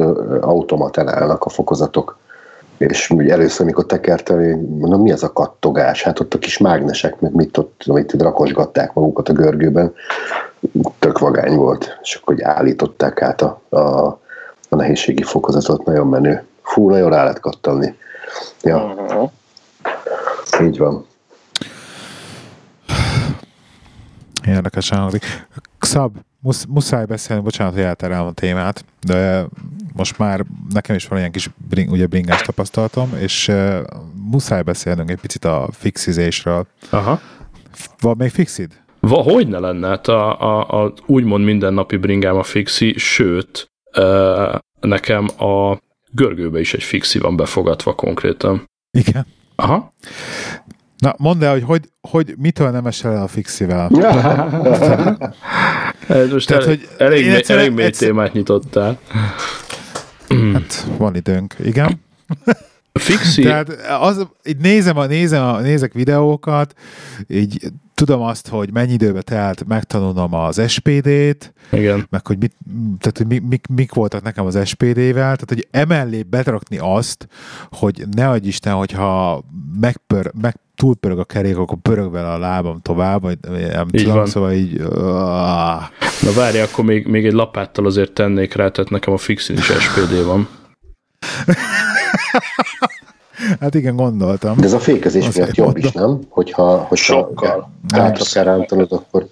[0.42, 2.18] automatán a fokozatok
[2.80, 6.04] és először, amikor tekertem, én mondom, mi ez a kattogás?
[6.04, 9.94] Hát ott a kis mágnesek, meg mit ott, amit rakosgatták magukat a görgőben,
[11.00, 13.80] tök vagány volt, és akkor állították át a, a,
[14.70, 16.44] a nehézségi fokozatot, nagyon menő.
[16.62, 17.96] Fú, nagyon rá lehet kattalni.
[18.62, 18.78] Ja.
[18.78, 19.32] Uh-huh.
[20.62, 21.06] Így van.
[24.48, 25.26] Érdekes hangzik.
[25.80, 29.45] Xab, musz, muszáj beszélni, bocsánat, hogy elterelem a témát, de
[29.93, 33.80] most már nekem is van ilyen kis bring, ugye bringás tapasztalatom, és uh,
[34.32, 36.67] muszáj beszélnünk egy picit a fixizésről.
[36.89, 37.19] Aha.
[37.99, 38.71] Van még fixid?
[38.99, 39.88] Va, hogy ne lenne?
[39.88, 45.78] Hát a, a, a úgymond mindennapi bringám a fixi, sőt, uh, nekem a
[46.12, 48.69] görgőbe is egy fixi van befogadva konkrétan.
[48.91, 49.25] Igen.
[49.56, 49.93] Aha.
[50.97, 53.89] Na, mondd el, hogy, hogy, hogy mitől nem esel el a fixivel?
[56.10, 58.08] Ez most Tehát, el, hogy elég, mély, elég mély egyszer...
[58.08, 59.00] témát nyitottál.
[60.54, 62.02] Hát van időnk, igen.
[62.93, 63.41] Fixi.
[63.41, 63.69] Tehát
[64.02, 66.74] az, így nézem, a, nézem a, nézek videókat,
[67.28, 72.08] így tudom azt, hogy mennyi időbe telt megtanulnom az SPD-t, Igen.
[72.10, 72.56] meg hogy, mit,
[73.00, 77.28] tehát, hogy mik, mik, mik voltak nekem az SPD-vel, tehát hogy emellé betrakni azt,
[77.69, 79.43] hogy ne adj Isten, hogyha
[79.80, 84.15] megpör, meg túlpörög a kerék, akkor pörög vele a lábam tovább, vagy nem így tudom,
[84.15, 84.26] van.
[84.26, 84.82] szóval így...
[84.82, 84.89] Uh...
[86.22, 89.65] Na várj, akkor még, még egy lapáttal azért tennék rá, tehát nekem a fixin is
[89.65, 90.48] SPD van.
[93.60, 94.58] Hát igen, gondoltam.
[94.58, 96.20] De ez a fékezés miatt jobb is, nem?
[96.30, 97.72] Hogyha, hogyha Sokkal.
[97.94, 99.28] hátra kell rántanod, akkor...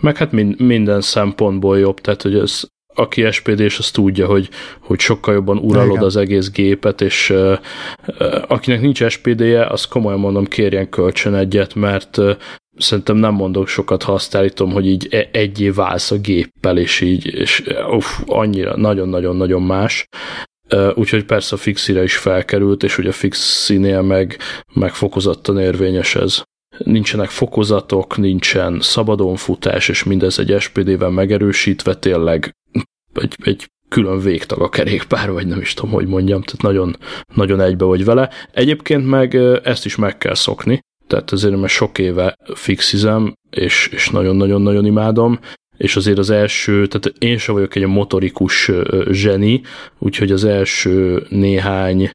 [0.00, 2.62] Meg hát mind, minden szempontból jobb, tehát hogy ez,
[2.98, 4.48] aki spd és az tudja, hogy,
[4.80, 6.02] hogy sokkal jobban uralod Igen.
[6.02, 7.58] az egész gépet, és uh,
[8.06, 12.36] uh, akinek nincs SPD-je, az komolyan mondom, kérjen kölcsön egyet, mert uh,
[12.78, 17.00] szerintem nem mondok sokat, ha azt állítom, hogy így e- egyé válsz a géppel, és
[17.00, 20.08] így, és uff, annyira, nagyon-nagyon-nagyon más.
[20.94, 24.38] Úgyhogy persze a fixire is felkerült, és ugye a fixinél meg,
[24.74, 26.42] meg fokozottan érvényes ez.
[26.78, 32.56] Nincsenek fokozatok, nincsen szabadonfutás, és mindez egy SPD-vel megerősítve tényleg
[33.14, 36.96] egy, egy külön végtag a kerékpár, vagy nem is tudom, hogy mondjam, tehát nagyon,
[37.34, 38.30] nagyon egybe vagy vele.
[38.52, 44.10] Egyébként meg ezt is meg kell szokni, tehát azért mert sok éve fixizem, és, és
[44.10, 45.38] nagyon-nagyon-nagyon imádom,
[45.76, 48.70] és azért az első, tehát én sem vagyok egy motorikus
[49.10, 49.62] zseni,
[49.98, 52.10] úgyhogy az első néhány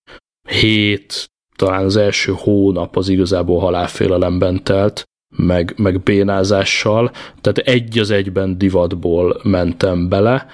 [0.49, 5.03] hét, talán az első hónap az igazából halálfélelemben telt,
[5.35, 7.11] meg, meg bénázással,
[7.41, 10.45] tehát egy az egyben divatból mentem bele,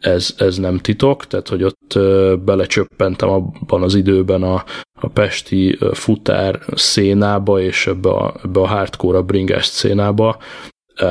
[0.00, 1.98] ez, ez nem titok, tehát hogy ott
[2.44, 4.64] belecsöppentem abban az időben a,
[5.00, 10.36] a pesti futár szénába és ebbe a, ebbe a hardcore bringás szénába,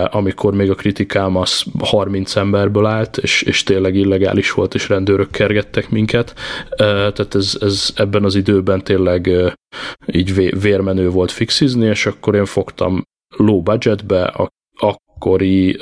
[0.09, 5.31] amikor még a kritikám az 30 emberből állt, és, és tényleg illegális volt, és rendőrök
[5.31, 6.33] kergettek minket.
[6.77, 9.29] Tehát ez, ez ebben az időben tényleg
[10.05, 13.03] így vérmenő volt fixizni, és akkor én fogtam
[13.37, 15.79] low budgetbe a akkori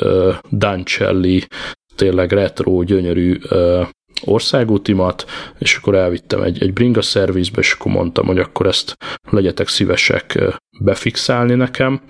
[0.51, 1.47] Dancelli
[1.95, 3.37] tényleg retro, gyönyörű
[4.23, 5.25] országútimat,
[5.59, 8.93] és akkor elvittem egy, egy bringa szervizbe, és akkor mondtam, hogy akkor ezt
[9.29, 10.39] legyetek szívesek
[10.79, 12.01] befixálni nekem.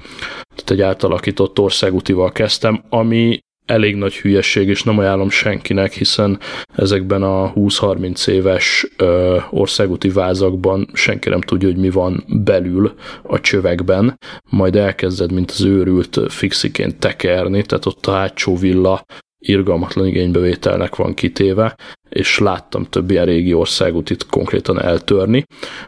[0.56, 6.40] Tehát egy átalakított országútival kezdtem, ami elég nagy hülyesség, és nem ajánlom senkinek, hiszen
[6.76, 13.40] ezekben a 20-30 éves ö, országúti vázakban senki nem tudja, hogy mi van belül a
[13.40, 14.18] csövekben,
[14.50, 19.04] majd elkezded, mint az őrült fixiként tekerni, tehát ott a hátsó villa
[19.46, 21.76] irgalmatlan igénybevételnek van kitéve,
[22.10, 25.44] és láttam több ilyen régi országútit konkrétan eltörni,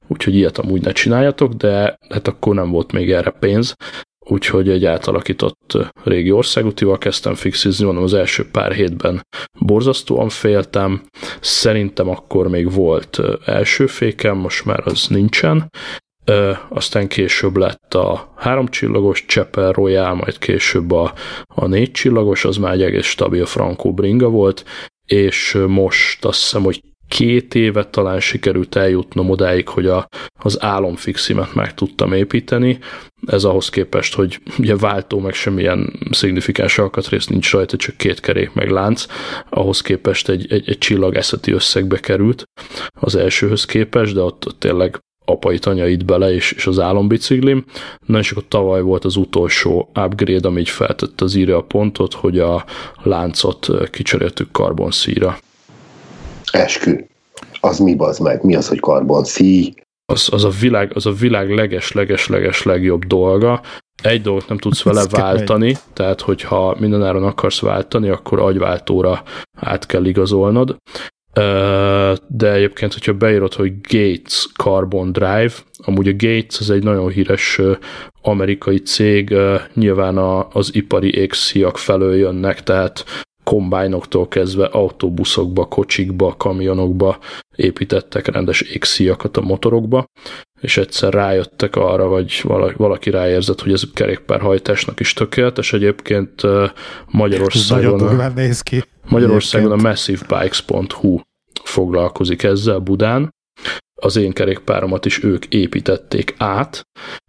[0.07, 3.75] úgyhogy ilyet amúgy ne csináljatok, de hát akkor nem volt még erre pénz,
[4.25, 9.21] úgyhogy egy átalakított régi országútival kezdtem fixizni, mondom az első pár hétben
[9.59, 11.01] borzasztóan féltem,
[11.39, 15.69] szerintem akkor még volt első fékem, most már az nincsen,
[16.69, 21.13] aztán később lett a háromcsillagos Chapel Royale, majd később a,
[21.47, 24.63] a négy csillagos, az már egy egész stabil Franco Bringa volt,
[25.05, 30.07] és most azt hiszem, hogy két évet talán sikerült eljutnom odáig, hogy a,
[30.39, 32.79] az álomfiximet meg tudtam építeni.
[33.25, 38.53] Ez ahhoz képest, hogy ugye váltó meg semmilyen szignifikáns alkatrészt nincs rajta, csak két kerék
[38.53, 39.05] meg lánc,
[39.49, 42.43] ahhoz képest egy, egy, egy csillagászati összegbe került
[42.99, 47.65] az elsőhöz képest, de ott, ott tényleg apait, anyait bele, és, és az álombiciklim.
[48.05, 52.13] Na és akkor tavaly volt az utolsó upgrade, ami így feltette az írja a pontot,
[52.13, 52.65] hogy a
[53.03, 55.37] láncot kicseréltük karbonszíra.
[56.51, 57.05] Eskü.
[57.59, 58.43] Az mi az meg?
[58.43, 59.73] Mi az, hogy karbonszí?
[60.05, 63.61] Az, az, a világ, az a világ leges-leges-leges legjobb dolga.
[64.03, 69.23] Egy dolgot nem tudsz vele váltani, tehát hogyha mindenáron akarsz váltani, akkor agyváltóra
[69.57, 70.77] át kell igazolnod
[72.27, 77.61] de egyébként, hogyha beírod, hogy Gates Carbon Drive, amúgy a Gates az egy nagyon híres
[78.21, 79.35] amerikai cég,
[79.73, 80.17] nyilván
[80.51, 83.05] az ipari égszíjak felől jönnek, tehát
[83.43, 87.17] kombájnoktól kezdve autóbuszokba, kocsikba, kamionokba
[87.55, 90.05] építettek rendes égszíjakat a motorokba,
[90.61, 92.41] és egyszer rájöttek arra, vagy
[92.77, 95.73] valaki ráérzett, hogy ez kerékpárhajtásnak is tökéletes.
[95.73, 96.41] Egyébként
[97.11, 98.83] Magyarországon, a, néz ki.
[99.09, 101.19] Magyarországon a massivebikes.hu
[101.63, 103.29] foglalkozik ezzel Budán.
[104.01, 106.81] Az én kerékpáromat is ők építették át,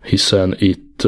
[0.02, 1.02] hiszen itt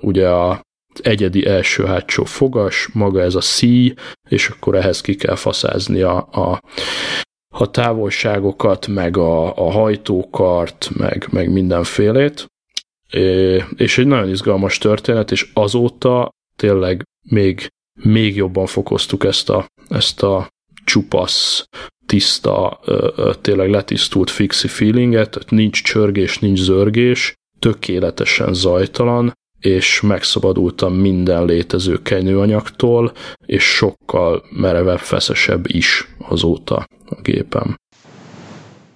[0.00, 0.60] ugye a
[1.02, 3.94] egyedi első-hátsó fogas, maga ez a szíj,
[4.28, 6.62] és akkor ehhez ki kell faszázni a, a,
[7.54, 12.46] a távolságokat, meg a, a hajtókart, meg, meg mindenfélét.
[13.10, 17.68] É, és egy nagyon izgalmas történet, és azóta tényleg még,
[18.02, 20.48] még jobban fokoztuk ezt a, ezt a
[20.84, 21.68] csupasz,
[22.06, 22.80] tiszta,
[23.40, 33.12] tényleg letisztult fixi feelinget, nincs csörgés, nincs zörgés, tökéletesen zajtalan, és megszabadultam minden létező kenyőanyagtól,
[33.46, 37.76] és sokkal merevebb, feszesebb is azóta a gépem.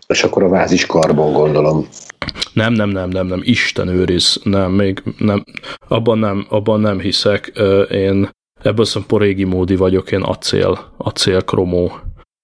[0.07, 1.89] És akkor a váz is karbon, gondolom.
[2.53, 5.45] Nem, nem, nem, nem, nem, Isten őriz, nem, még nem,
[5.89, 7.47] abban nem, abban nem hiszek,
[7.91, 8.31] én
[8.63, 11.93] ebből szempontból régi módi vagyok, én acél, acél kromó,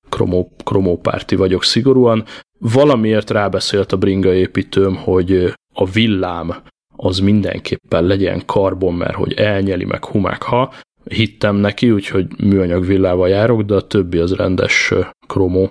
[0.09, 2.25] kromó, kromópárti vagyok szigorúan.
[2.59, 6.63] Valamiért rábeszélt a bringa építőm, hogy a villám
[7.01, 10.73] az mindenképpen legyen karbon, mert hogy elnyeli meg humák, ha
[11.05, 14.93] hittem neki, úgyhogy műanyag villával járok, de a többi az rendes
[15.27, 15.71] kromó.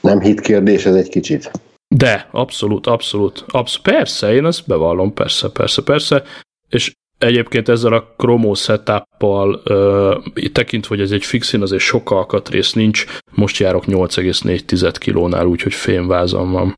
[0.00, 1.50] Nem hit kérdés ez egy kicsit?
[1.94, 6.22] De, abszolút, abszolút, absz- persze, én ezt bevallom, persze, persze, persze.
[6.68, 9.62] És egyébként ezzel a Chromo setup-pal
[10.52, 16.52] tekintve, hogy ez egy fixin, azért sok alkatrész nincs, most járok 8,4 kilónál, úgyhogy fémvázam
[16.52, 16.74] van.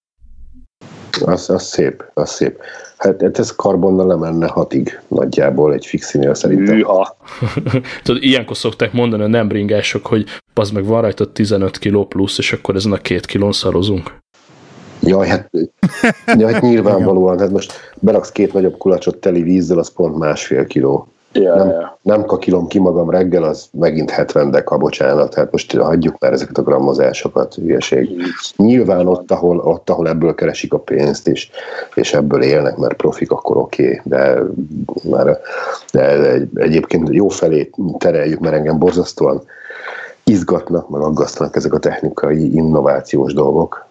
[1.20, 2.60] Az, az szép, az szép.
[2.96, 6.74] Hát, hát ez karbonnal lemenne hatig nagyjából egy fixinél szerintem.
[6.74, 7.16] Hűha.
[8.02, 12.38] Tudod, ilyenkor szokták mondani a nem bringások, hogy az meg van rajta 15 kiló plusz,
[12.38, 14.20] és akkor ezen a két kilón szarozunk.
[15.00, 15.50] Jaj, hát,
[16.38, 21.11] jaj, hát nyilvánvalóan, hát most beraksz két nagyobb kulacsot teli vízzel, az pont másfél kiló.
[21.32, 21.98] Ja, Nem, ja.
[22.02, 26.58] nem kakilom ki magam reggel, az megint 70 deka, bocsánat, hát most hagyjuk már ezeket
[26.58, 28.22] a grammozásokat, hülyeség.
[28.56, 31.50] Nyilván ott ahol, ott, ahol ebből keresik a pénzt, és,
[31.94, 34.42] és ebből élnek, mert profik, akkor oké, okay, de,
[35.10, 35.38] már,
[35.92, 39.42] de egy, egyébként jó felé tereljük, mert engem borzasztóan
[40.24, 43.86] izgatnak, meg aggasztanak ezek a technikai innovációs dolgok,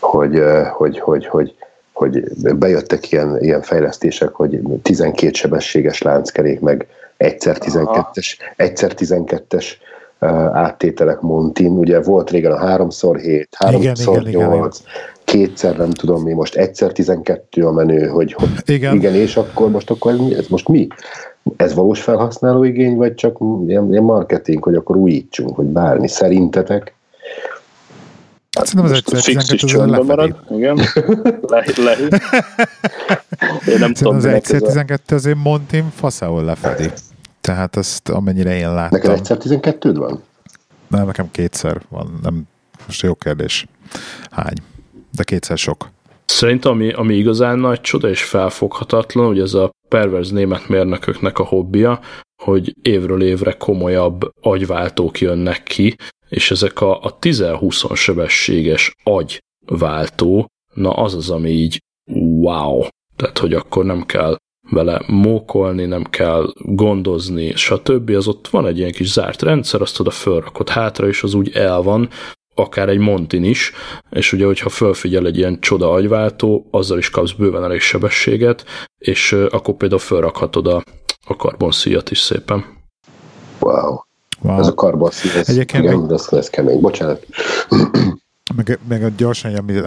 [0.00, 1.54] hogy, eh, hogy, hogy, hogy,
[1.98, 2.22] hogy
[2.56, 9.66] bejöttek ilyen, ilyen fejlesztések, hogy 12 sebességes lánckerék, meg egyszer 12-es, egyszer 12-es
[10.20, 11.70] uh, áttételek Montin.
[11.70, 14.76] Ugye volt régen a 3x7, 3x8,
[15.24, 18.94] kétszer nem tudom mi, most egyszer 12 a menő, hogy, hogy Igen.
[18.94, 20.86] igen, és akkor most akkor ez, mi- ez most mi?
[21.56, 26.94] Ez valós felhasználó igény, vagy csak ilyen, ilyen marketing, hogy akkor újítsunk, hogy bármi szerintetek?
[28.58, 30.36] Hát Szerintem az egyszer fix is 12 csöndben marad.
[30.50, 30.76] Igen.
[31.40, 32.02] Le, lehű.
[33.72, 34.66] Én nem Szerintem tudom, az egyszer ez a...
[34.66, 36.90] 12 azért Montin faszául lefedi.
[37.40, 38.98] Tehát azt amennyire én láttam.
[38.98, 40.22] Neked egyszer 12 van?
[40.88, 42.18] Nem, nekem kétszer van.
[42.22, 42.42] Nem,
[42.86, 43.66] most jó kérdés.
[44.30, 44.56] Hány?
[45.12, 45.90] De kétszer sok.
[46.24, 51.44] Szerintem ami, ami igazán nagy csoda és felfoghatatlan, hogy ez a perverz német mérnököknek a
[51.44, 52.00] hobbija,
[52.42, 55.96] hogy évről évre komolyabb agyváltók jönnek ki,
[56.28, 61.82] és ezek a, a 10-20 sebességes agyváltó, na az az, ami így
[62.40, 62.86] wow.
[63.16, 64.36] Tehát, hogy akkor nem kell
[64.70, 68.10] vele mókolni, nem kell gondozni, stb.
[68.10, 71.50] Az ott van egy ilyen kis zárt rendszer, azt oda fölrakod hátra, és az úgy
[71.54, 72.08] el van,
[72.54, 73.72] akár egy Montin is,
[74.10, 78.64] és ugye, hogyha fölfigyel egy ilyen csoda agyváltó, azzal is kapsz bőven elég sebességet,
[78.98, 80.82] és akkor például fölrakhatod a,
[81.26, 82.64] a karbonszíjat is szépen.
[83.60, 84.07] Wow.
[84.42, 84.58] Wow.
[84.58, 86.80] Ez a karbonszín, ez, Egyébként igen, még- ez, ez kemény.
[86.80, 87.26] Bocsánat.
[88.56, 89.80] Meg, meg gyorsan, ami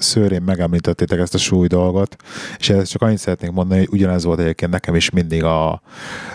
[0.00, 2.16] szőrén megemlítettétek ezt a súly dolgot,
[2.58, 5.82] és ezt csak annyit szeretnék mondani, hogy ugyanez volt egyébként nekem is mindig a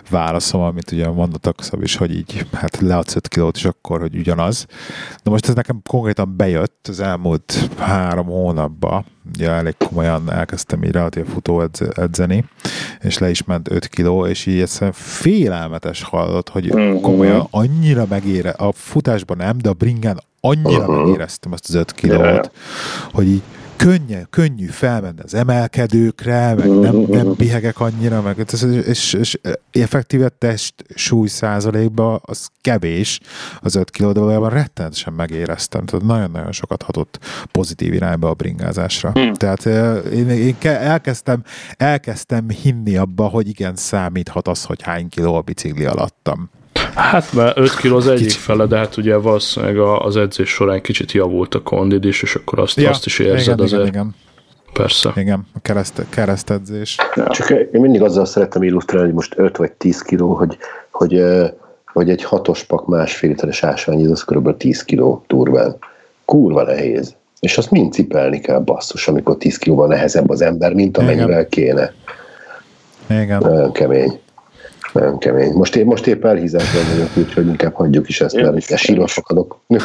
[0.10, 4.16] válaszom, amit ugye mondottak Szab is, hogy így hát leadsz 5 kilót, és akkor, hogy
[4.16, 4.66] ugyanaz.
[5.24, 10.92] Na most ez nekem konkrétan bejött az elmúlt három hónapban, ugye elég komolyan elkezdtem így
[10.92, 12.46] relatív futó edz- edzeni,
[13.02, 17.02] és le is ment 5 kiló, és így egyszerűen félelmetes hallott, hogy Mhm.
[17.02, 21.00] komolyan annyira megére, a futásban nem, de a bringán annyira Mhm.
[21.02, 22.42] megéreztem azt az 5 kilót, Ja.
[23.12, 23.42] hogy így
[23.76, 29.40] könnyű, könnyű felmenni az emelkedőkre, meg nem, nem bihegek annyira, meg és, és, és
[29.72, 33.20] effektíve test súly százalékban az kevés
[33.60, 35.86] az 5 kiló, de valójában rettenetesen megéreztem.
[35.86, 37.20] Tehát nagyon-nagyon sokat hatott
[37.52, 39.12] pozitív irányba a bringázásra.
[39.12, 39.34] Hmm.
[39.34, 41.44] Tehát eh, én, én ke- elkezdtem,
[41.78, 46.50] elkezdtem hinni abba, hogy igen, számíthat az, hogy hány kiló a bicikli alattam.
[46.96, 48.40] Hát mert 5 kiló az egyik Kicsit.
[48.42, 52.36] fele, de hát ugye valószínűleg a- az edzés során kicsit javult a kondid is, és
[52.36, 53.82] akkor azt, Ja, azt is érzed igen, azért.
[53.82, 54.16] Igen, igen,
[54.74, 55.12] Persze.
[55.16, 56.98] igen, a kereszt, keresztedzés.
[57.30, 60.58] Csak én mindig azzal szeretem illusztrálni, hogy most 5 vagy 10 kiló, hogy,
[60.92, 61.24] hogy,
[61.94, 64.58] hogy egy hatos pak másfél literes ásványi, az kb.
[64.58, 65.76] 10 kiló durván.
[66.26, 67.16] Kurva nehéz.
[67.40, 71.94] És azt mind cipelni kell basszus, amikor 10 kilóval nehezebb az ember, mint amennyivel kéne.
[73.10, 73.40] Igen.
[73.40, 74.20] Nagyon kemény.
[74.96, 75.54] Nagyon kemény.
[75.54, 79.08] Most, én, most épp elhízásban vagyok, úgyhohogy inkább hagyjuk is ezt, Én mert itt sírva
[79.08, 79.60] fakadok.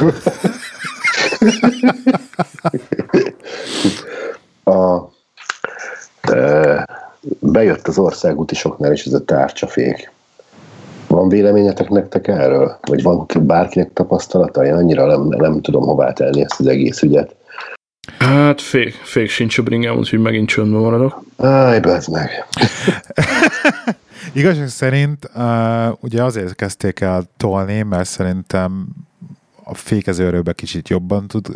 [4.65, 4.97] a,
[6.21, 6.89] e,
[7.39, 10.13] bejött az országútisoknál is ez a tárcsafék.
[11.07, 12.79] Van véleményetek nektek erről?
[12.81, 14.65] Vagy van bárkinek tapasztalata?
[14.65, 17.35] Én annyira nem, nem tudom hová tenni ezt az egész ügyet.
[18.19, 21.23] Hát fék, fék sincs a bringám, úgyhogy megint csöndben maradok.
[21.37, 22.31] Áj, bezd meg.
[24.33, 28.89] Igazság szerint uh, ugye azért kezdték el tolni, mert szerintem
[29.65, 31.49] a fékezőerőbe kicsit jobban tud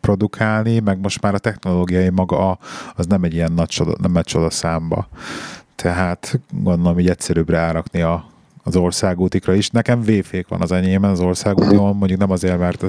[0.00, 2.58] produkálni, meg most már a technológiai maga
[2.94, 5.08] az nem egy ilyen nagy csoda, nem egy csoda számba.
[5.74, 8.24] Tehát gondolom, hogy egyszerűbb rárakni a,
[8.62, 9.70] az országútikra is.
[9.70, 12.80] Nekem V-fék van az enyémben az országúton, mondjuk nem azért, mert,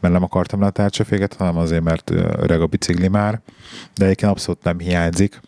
[0.00, 3.40] mert nem akartam le a tárcsaféket, hanem azért, mert öreg a bicikli már,
[3.94, 5.40] de egyébként abszolút nem hiányzik.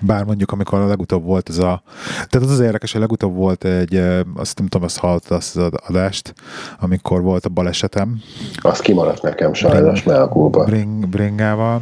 [0.00, 1.82] Bár mondjuk, amikor a legutóbb volt ez a...
[2.14, 3.96] Tehát az az érdekes, hogy legutóbb volt egy,
[4.36, 6.34] azt nem tudom, azt hallottad azt az adást,
[6.80, 8.20] amikor volt a balesetem,
[8.56, 10.64] Az kimaradt nekem sajnos, mert a kulba.
[10.64, 11.80] bring, bringával.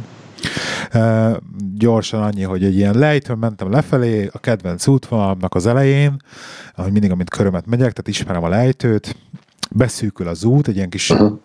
[0.93, 1.35] Uh,
[1.77, 6.21] gyorsan annyi, hogy egy ilyen lejtőn mentem lefelé, a kedvenc útvonalamnak az elején,
[6.75, 9.15] ahogy mindig, amint körömet megyek, tehát ismerem a lejtőt,
[9.71, 11.39] beszűkül az út, egy ilyen kis Uh-huh.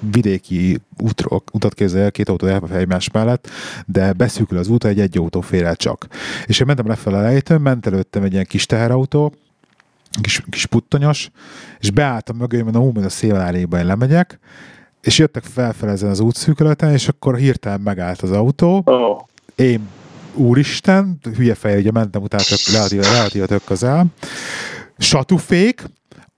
[0.00, 3.48] Vidéki útról, utat képzel, két autó elfel egymás mellett,
[3.86, 6.06] de beszűkül az út, egy egy autó fér el csak.
[6.46, 9.34] És én mentem lefelé a lejtőn, ment előttem egy ilyen kis teherautó,
[10.20, 11.30] kis, kis puttonyos,
[11.78, 14.38] és beálltam mögé, mondom, hú, a széláréba én lemegyek,
[15.00, 19.20] és jöttek felfel ezen az útszűkületen, és akkor hirtelen megállt az autó, Oh.
[19.54, 19.88] én
[20.34, 24.06] úristen, hülye fej, ugye mentem utána tök, relatív, relatív tök közel,
[24.98, 25.84] satufék,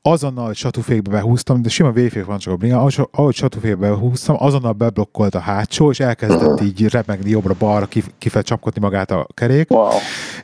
[0.03, 5.35] azonnal, satufékbe behúztam, de sima véfék van csak a bringa, ahogy, satufékbe behúztam, azonnal beblokkolt
[5.35, 9.89] a hátsó, és elkezdett így remegni jobbra-balra, kif- kifele csapkodni magát a kerék, Wow.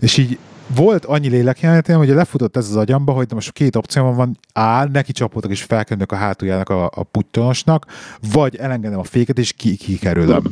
[0.00, 0.38] és így
[0.74, 4.88] volt annyi lélekjelenetem, hogy lefutott ez az agyamba, hogy de most két opció van, áll,
[4.92, 7.86] neki csapódok és felkönnök a hátuljának a, a puttonosnak,
[8.32, 10.42] vagy elengedem a féket és ki, kikerülöm.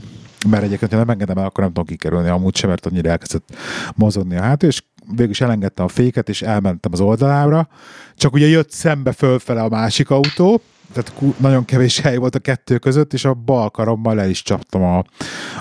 [0.48, 3.48] Mert egyébként, ha nem engedem el, akkor nem tudom kikerülni amúgy sem, mert annyira elkezdett
[3.94, 7.68] mozogni a hátul, és végül is elengedtem a féket, és elmentem az oldalára.
[8.16, 10.61] Csak ugye jött szembe fölfele a másik autó,
[10.92, 14.82] tehát nagyon kevés hely volt a kettő között, és a bal karommal el is csaptam
[14.82, 14.98] a,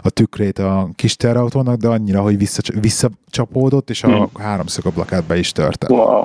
[0.02, 4.28] a tükrét a kis terautónak, de annyira, hogy vissza, visszacsapódott, és a Hmm.
[4.40, 5.88] háromszög ablakát be is törte.
[5.94, 6.24] Wow.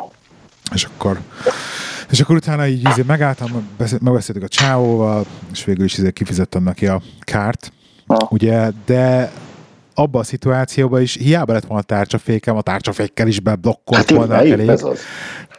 [0.75, 1.21] És akkor
[2.11, 6.63] és akkor utána így izé megálltam, beszél- megbeszéltük a csávóval, és végül is izé kifizettem
[6.63, 7.73] neki a kárt,
[8.07, 8.33] Ah.
[8.33, 9.33] ugye, de
[9.99, 14.43] abban a szituációban is hiába lett volna a tárcsafékem, a tárcsafékkel is beblokkolt Hát volna
[14.43, 14.69] kerék.
[14.69, 15.01] ez az.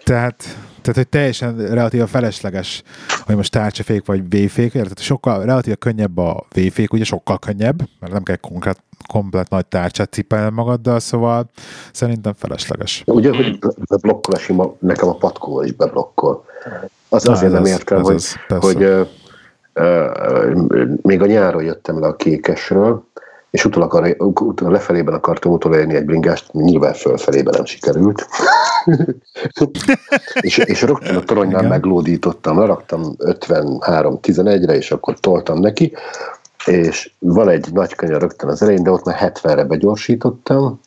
[0.04, 0.44] Tehát,
[0.82, 2.84] tehát, hogy teljesen relatív felesleges,
[3.26, 8.14] hogy most tárcsafék vagy véfék, tehát sokkal relatív könnyebb a véfék, ugye sokkal könnyebb, mert
[8.14, 11.50] nem kell konkrét, komplet nagy tárcsát cipelni magaddal, szóval
[11.92, 13.04] szerintem felesleges.
[13.06, 13.60] Ugye, hogy
[13.90, 16.46] beblokkol a sima, nekem a patkóval is beblokkol.
[17.10, 19.02] Az Na, azért ez nem értem, hogy, az, hogy ö,
[19.74, 20.12] ö,
[20.70, 23.08] ö, még a nyáron jöttem le a kékesről,
[23.52, 28.28] és utólag arra, ut- lefelében akartam utolérni egy bringást, nyilván fölfelében nem sikerült.
[30.42, 31.70] és, és rögtön a toronynál Igen.
[31.70, 35.94] meglódítottam, leraktam 53-11-re, és akkor toltam neki,
[36.66, 40.80] és van egy nagy kanyar rögtön az elején, de ott már 70-re begyorsítottam,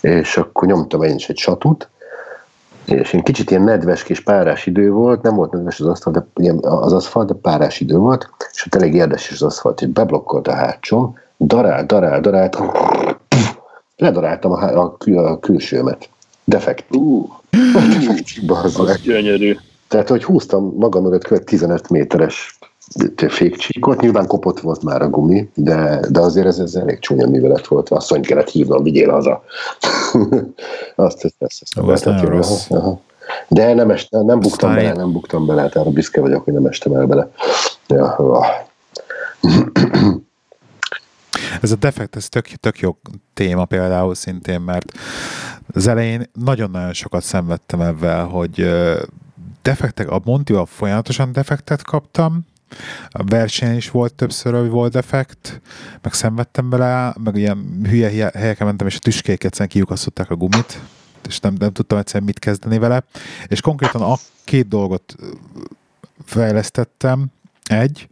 [0.00, 1.88] és akkor nyomtam én is egy satut,
[2.84, 6.26] és én kicsit ilyen nedves kis párás idő volt, nem volt nedves az aszfalt, de,
[6.34, 10.48] ugye az aszfalt, de párás idő volt, és ott elég érdekes az aszfalt, hogy beblokkolt
[10.48, 12.58] a hátsom, darál, darál, darált,
[13.96, 16.08] ledaráltam a, a, kül, a külsőmet.
[16.44, 16.84] Defekt.
[16.94, 17.28] Uh,
[18.46, 18.96] Bazd meg.
[19.02, 19.56] gyönyörű.
[19.88, 21.44] Tehát, hogy húztam magam mögött kb.
[21.44, 22.58] 15 méteres
[23.28, 27.66] fékcsíkot, nyilván kopott volt már a gumi, de, de azért ez, ez elég csúnya művelet
[27.66, 29.42] volt, asszonyt kellett hívnom, vigyél haza.
[30.94, 32.34] azt, ezt, ezt, ezt Ó, ez lehetett nagyon jól.
[32.34, 32.70] rossz.
[32.70, 33.00] Aha.
[33.48, 36.52] De nem, est, nem buktam Aztán bele, nem buktam bele, hát arra büszke vagyok, hogy
[36.52, 37.30] nem estem el bele.
[37.88, 38.16] Ja.
[41.60, 42.98] Ez a defekt, ez tök, tök jó
[43.34, 44.92] téma például szintén, mert
[45.72, 48.68] az elején nagyon-nagyon sokat szenvedtem ebben, hogy
[49.62, 52.46] defektek, a Montival folyamatosan defektet kaptam,
[53.08, 55.60] a versenyen is volt többször, hogy volt defekt,
[56.02, 60.80] meg szenvedtem bele, meg ilyen hülye helyeken mentem, és a tüskék egyszerűen kiukasztották a gumit,
[61.28, 63.04] és nem, nem tudtam egyszerűen mit kezdeni vele,
[63.46, 65.16] és konkrétan a két dolgot
[66.24, 67.26] fejlesztettem,
[67.64, 68.08] egy,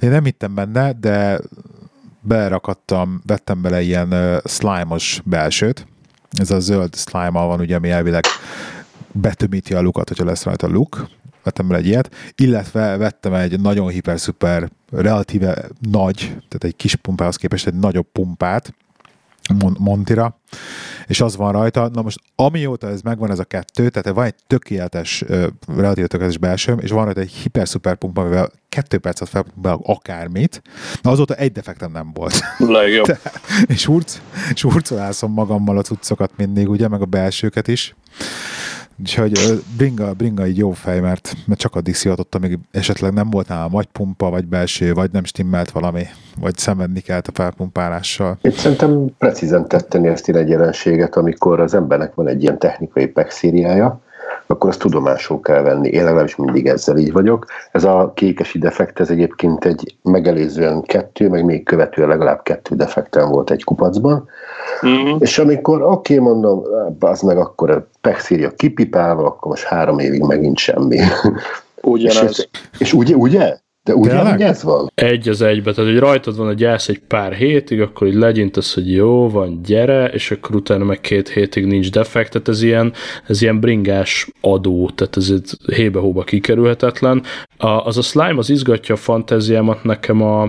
[0.00, 1.40] én nem hittem benne, de
[2.20, 5.86] berakadtam, vettem bele ilyen uh, slime-os belsőt.
[6.30, 8.24] Ez a zöld slime van, ugye, ami elvileg
[9.12, 11.08] betömíti a lukat, hogyha lesz rajta luk.
[11.42, 17.36] Vettem bele egy ilyet, illetve vettem egy nagyon hiper-szuper, relatíve nagy, tehát egy kis pumpához
[17.36, 18.74] képest egy nagyobb pumpát,
[19.58, 20.40] Mon- Montira,
[21.06, 21.88] és az van rajta.
[21.88, 26.38] Na most amióta ez megvan ez a kettő, tehát van egy tökéletes, ö, relatíve tökéletes
[26.38, 30.62] belsőm, és van rajta egy hiper-szuper pumpa, amivel kettő percet felpumpálok akármit,
[31.02, 32.40] na azóta egy defektem nem volt.
[32.58, 33.18] Legjobb.
[33.74, 34.20] és hurc,
[34.54, 37.94] és hurcolászom magammal a cuccokat mindig, ugye, meg a belsőket is.
[39.00, 43.48] Úgyhogy bringa, bringa így jó fej, mert, mert csak addig szivatottam, még esetleg nem volt
[43.48, 46.06] nálam vagy pumpa, vagy belső, vagy nem stimmelt valami,
[46.40, 48.38] vagy szenvedni kellett a felpumpálással.
[48.42, 54.00] Én szerintem precízen tetten érti egy jelenséget, amikor az embernek van egy ilyen technikai pexériája,
[54.46, 55.88] akkor azt tudomásul kell venni.
[55.88, 57.46] Én legalábbis mindig ezzel így vagyok.
[57.72, 63.28] Ez a kékesi defekt, ez egyébként egy megelőzően kettő, meg még követően legalább kettő defekten
[63.28, 64.28] volt egy kupacban.
[64.80, 65.16] Mhm.
[65.18, 66.62] És amikor oké, okay, mondom,
[67.00, 70.96] az meg akkor a pexíria kipipálva, akkor most három évig megint semmi.
[70.96, 71.10] és,
[71.80, 72.30] Ugyanez.
[72.30, 73.56] és, és ugye, ugye?
[73.82, 74.32] De úgy Tényleg?
[74.32, 74.90] hogy ez van?
[74.94, 78.74] Egy az egybe, tehát hogy rajtad van, hogy elsz egy pár hétig, akkor így legyintesz,
[78.74, 82.92] hogy jó, van, gyere, és akkor utána meg két hétig nincs defekt, tehát ez ilyen,
[83.26, 87.22] ez ilyen bringás adó, tehát ez egy hébe-hóba kikerülhetetlen.
[87.56, 90.42] A, az a slime az izgatja a fantáziámat, nekem a,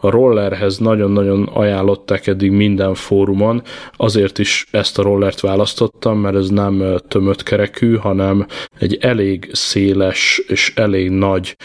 [0.00, 3.62] a rollerhez nagyon-nagyon ajánlották eddig minden fórumon,
[3.96, 8.46] azért is ezt a rollert választottam, mert ez nem tömött kerekű, hanem
[8.78, 11.56] egy elég széles és elég nagy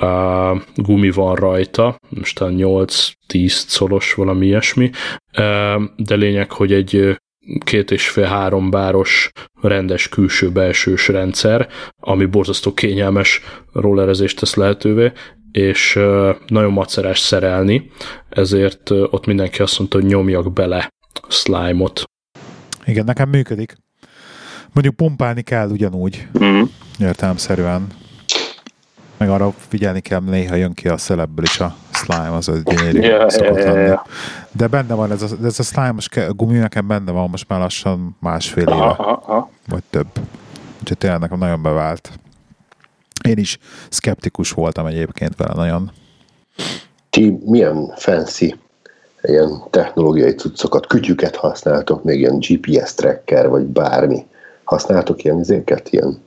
[0.00, 4.90] uh, gumi van rajta, most talán 8-10 colos valami ilyesmi,
[5.38, 7.18] uh, de lényeg, hogy egy
[7.64, 9.30] két és fél három báros
[9.60, 13.40] rendes külső-belsős rendszer, ami borzasztó kényelmes
[13.72, 15.12] rollerezést tesz lehetővé,
[15.52, 15.94] és
[16.46, 17.90] nagyon macerás szerelni,
[18.28, 20.92] ezért ott mindenki azt mondta, hogy nyomjak bele
[21.28, 22.02] slime-ot.
[22.84, 23.76] Igen, nekem működik.
[24.72, 26.62] Mondjuk pumpálni kell ugyanúgy, Mm.
[26.98, 27.86] értelemszerűen.
[29.18, 33.00] Meg arra figyelni kell, néha jön ki a szelebből is a slime, az a gyönyörű
[33.00, 33.86] ja, szokott ja, lenni.
[33.86, 34.06] ja.
[34.52, 38.16] De benne van, ez a, ez a slime-os gumi nekem benne van most már lassan
[38.20, 39.50] másfél éve, Aha, aha, aha.
[39.68, 40.06] vagy több.
[40.80, 42.10] Úgyhogy tényleg nekem nagyon bevált.
[43.28, 43.58] Én is
[43.88, 45.90] szkeptikus voltam egyébként vele nagyon.
[47.10, 48.54] Ti milyen fancy
[49.22, 54.26] ilyen technológiai cuccokat, kütyüket használtok, még ilyen GPS tracker, vagy bármi.
[54.64, 56.22] Használtok ilyen izéket, ilyen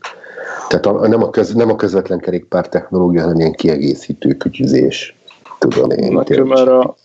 [0.67, 5.15] tehát a, nem, a köz, nem a közvetlen kerékpár technológia, hanem ilyen kiegészítő kütyüzés.
[5.59, 6.13] Tudom én.
[6.13, 6.95] Nekem erre a-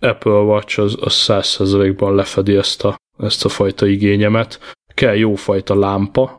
[0.00, 4.58] Apple Watch az, az 100%-ban lefedi ezt a, ezt a fajta igényemet.
[4.94, 6.36] Kell jófajta lámpa,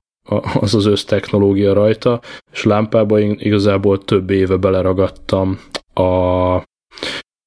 [0.59, 2.21] az az össztechnológia rajta,
[2.51, 5.59] és lámpába én igazából több éve beleragadtam
[5.93, 6.03] a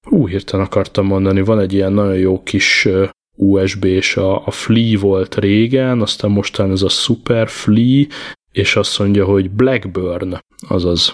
[0.08, 2.88] hú, hirtelen akartam mondani, van egy ilyen nagyon jó kis
[3.36, 8.06] USB, és a, a Flea volt régen, aztán mostán ez a Super Flea,
[8.52, 10.38] és azt mondja, hogy Blackburn,
[10.68, 11.12] azaz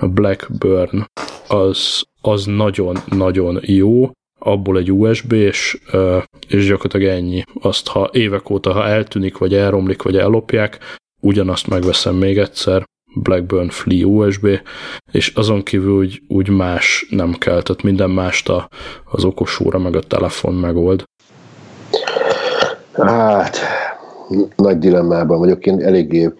[0.00, 1.04] a Blackburn,
[1.48, 5.80] az, az nagyon-nagyon jó, abból egy USB, és,
[6.48, 7.42] és gyakorlatilag ennyi.
[7.60, 10.78] Azt, ha évek óta, ha eltűnik, vagy elromlik, vagy ellopják,
[11.20, 14.48] ugyanazt megveszem még egyszer, Blackburn Flea USB,
[15.12, 18.68] és azon kívül úgy, úgy más nem kell, tehát minden mást a,
[19.04, 21.02] az okos óra meg a telefon megold.
[22.92, 23.58] Hát,
[24.56, 25.66] nagy dilemmában vagyok.
[25.66, 26.32] Én eléggé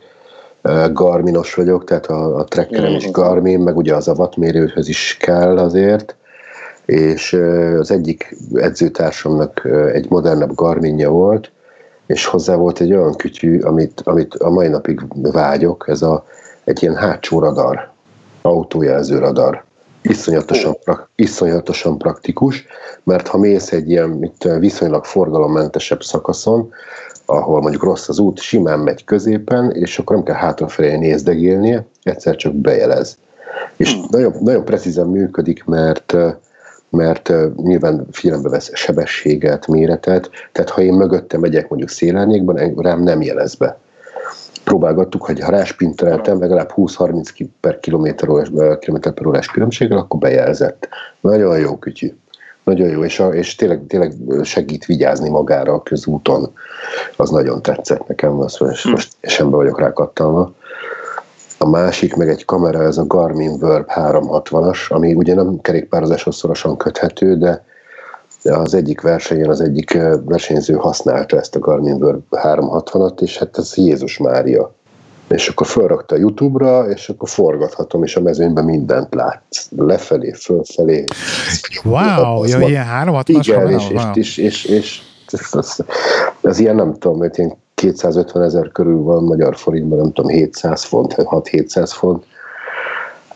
[0.92, 5.58] Garminos vagyok, tehát a, a trackerem is Garmin, meg ugye az a wattmérőhöz is kell
[5.58, 6.16] azért,
[6.84, 7.32] és
[7.78, 11.50] az egyik edzőtársamnak egy modernebb Garminja volt,
[12.06, 15.00] és hozzá volt egy olyan kütyű, amit, amit a mai napig
[15.32, 16.24] vágyok, ez a,
[16.64, 17.90] egy ilyen hátsó radar,
[18.42, 19.64] autójelző radar.
[20.02, 22.66] Iszonyatosan, prak, iszonyatosan praktikus,
[23.04, 26.72] mert ha mész egy ilyen tudom, viszonylag forgalommentesebb szakaszon,
[27.26, 32.36] ahol mondjuk rossz az út, simán megy középen, és akkor nem kell hátrafelé nézdegélnie, egyszer
[32.36, 33.16] csak bejelez.
[33.76, 36.16] És nagyon, nagyon precízen működik, mert
[36.92, 43.22] mert nyilván figyelembe vesz sebességet, méretet, tehát ha én mögötte megyek mondjuk szélárnyékban, rám nem
[43.22, 43.78] jelez be.
[44.64, 49.98] Próbálgattuk, hogy ha ráspinteleltem legalább 20-30 ki- per kilométer, órás, eh, kilométer per órás különbséggel,
[49.98, 50.88] akkor bejelzett.
[51.20, 52.12] Nagyon jó kütyű.
[52.64, 56.52] Nagyon jó, és, a, és tényleg, tényleg segít vigyázni magára a közúton.
[57.16, 60.54] Az nagyon tetszett nekem, azt most, most sembe vagyok rá kattalva.
[61.58, 66.76] A másik meg egy kamera, ez a Garmin Verb 360-as, ami ugye nem kerékpározáshoz szorosan
[66.76, 67.64] köthető, de
[68.42, 73.72] az egyik versenyen az egyik versenyző használta ezt a Garmin Verb 360-at, és hát ez
[73.76, 74.74] Jézus Mária.
[75.28, 79.66] És akkor felrakta a YouTube-ra, és akkor forgathatom, és a mezőnyben mindent látsz.
[79.76, 81.04] Lefelé, fölfelé.
[81.84, 85.76] Wow, Az ja, ilyen 360-as Igen, és, és, és, és, és ez, ez,
[86.40, 90.84] ez ilyen nem tudom, mert ilyen 250 ezer körül van magyar forintban, nem tudom, 700
[90.84, 92.24] font, 6-700 font.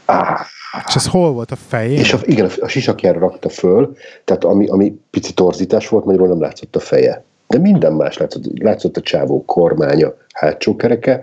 [0.04, 0.46] Á,
[0.86, 1.98] És ez hol volt a fején?
[1.98, 6.40] és a, igen, a sisakjára rakta föl, tehát ami, ami pici torzítás volt, magyarul nem
[6.40, 7.24] látszott a feje.
[7.48, 8.62] De minden más látszott.
[8.62, 11.20] Látszott a csávó kormánya, hátsó kereke,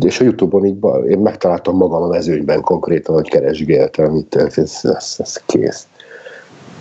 [0.00, 4.58] és a Youtube-on így bal, én megtaláltam magam a mezőnyben konkrétan, hogy keresgéltem, amit ez,
[4.58, 5.86] ez, ez, ez kész.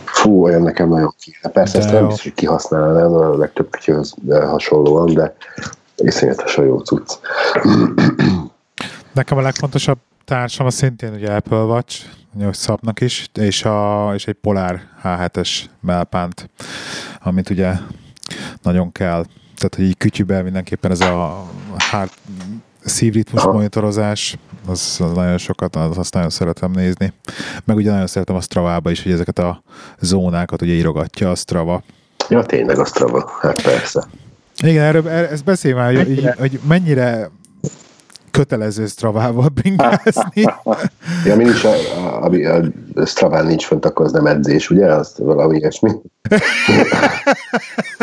[0.05, 1.53] Fú, olyan nekem nagyon kéne.
[1.53, 2.07] Persze De ezt nem jó.
[2.07, 5.35] biztos, hogy kihasználnám, a legtöbb kütyöhöz hasonlóan, de
[5.95, 7.13] iszonyatosan jó cucc.
[9.13, 12.05] Nekem a legfontosabb társam szintén ugye Apple Watch,
[12.43, 15.49] hogy szabnak is, és, a, és egy Polar H7-es
[15.81, 16.49] melpánt,
[17.21, 17.73] amit ugye
[18.61, 19.25] nagyon kell.
[19.55, 21.45] Tehát, hogy így kütyűben mindenképpen ez a
[21.77, 22.17] heart,
[22.85, 27.13] szívritmus monitorozás, az, az nagyon sokat, az, azt nagyon szeretem nézni.
[27.65, 29.63] Meg ugye nagyon szeretem a Strava-ba is, hogy ezeket a
[29.99, 31.83] zónákat ugye írogatja a Strava.
[32.29, 34.07] Ja, tényleg a Strava, hát persze.
[34.63, 37.29] Igen, erről, erről ezt beszélj már, hogy, hogy mennyire
[38.33, 40.41] kötelező Stravával bringázni.
[41.25, 41.73] ja, mi nincs, a,
[42.23, 42.61] a, a,
[42.93, 44.85] a Straván nincs fönt, akkor az nem edzés, ugye?
[44.85, 45.91] Azt valami ilyesmi.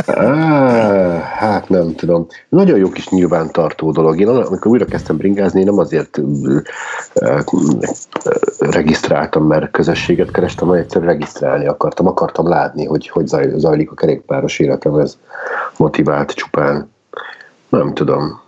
[0.06, 2.26] ah, hát nem tudom.
[2.48, 4.20] Nagyon jó kis nyilvántartó dolog.
[4.20, 6.20] Én amikor újra kezdtem bringázni, nem azért
[8.58, 12.06] regisztráltam, mert közösséget kerestem, hanem egyszerűen regisztrálni akartam.
[12.06, 13.26] Akartam látni, hogy hogy
[13.56, 14.98] zajlik a kerékpáros életem.
[14.98, 15.18] Ez
[15.76, 16.90] motivált csupán.
[17.68, 18.39] Nem tudom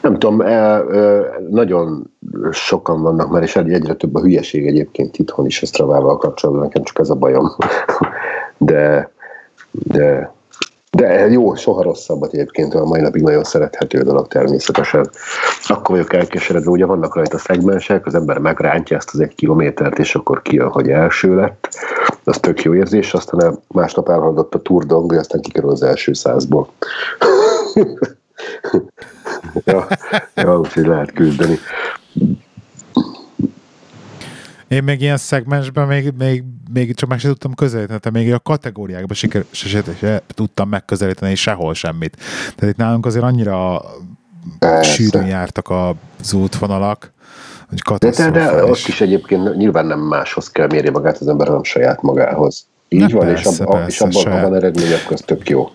[0.00, 1.20] nem tudom, e, e,
[1.50, 2.12] nagyon
[2.50, 6.82] sokan vannak már, és egyre több a hülyeség egyébként itthon is a Stravával kapcsolatban, nekem
[6.82, 7.50] csak ez a bajom.
[8.60, 9.10] De,
[9.70, 10.32] de,
[10.90, 15.10] de jó, soha rosszabbat egyébként, a mai napig nagyon szerethető dolog természetesen.
[15.66, 20.14] Akkor vagyok elkeseredve, ugye vannak rajta szegmensek, az ember megrántja ezt az egy kilométert, és
[20.14, 21.68] akkor kijön, hogy első lett.
[22.24, 26.68] Az tök jó érzés, aztán másnap elhaladott a Tour Dong, aztán kikerül az első százból.
[29.64, 29.86] ja,
[30.34, 31.58] ja, úgyhogy lehet küzdeni.
[34.68, 38.38] Én még ilyen szegmensben még, még, még csak meg sem tudtam közelíteni, tehát még a
[38.38, 42.16] kategóriákban siker, se, se, se, tudtam megközelíteni sehol semmit.
[42.54, 43.82] Tehát itt nálunk azért annyira
[44.58, 44.92] Persze.
[44.92, 47.12] sűrűn jártak az útvonalak,
[47.68, 51.46] hogy de, de, de ott is egyébként nyilván nem máshoz kell mérni magát az ember,
[51.46, 52.66] hanem saját magához.
[52.88, 54.42] Így Na van, persze, és, ab, persze, és abban, saját.
[54.42, 55.70] van eredmény, akkor az tök jó.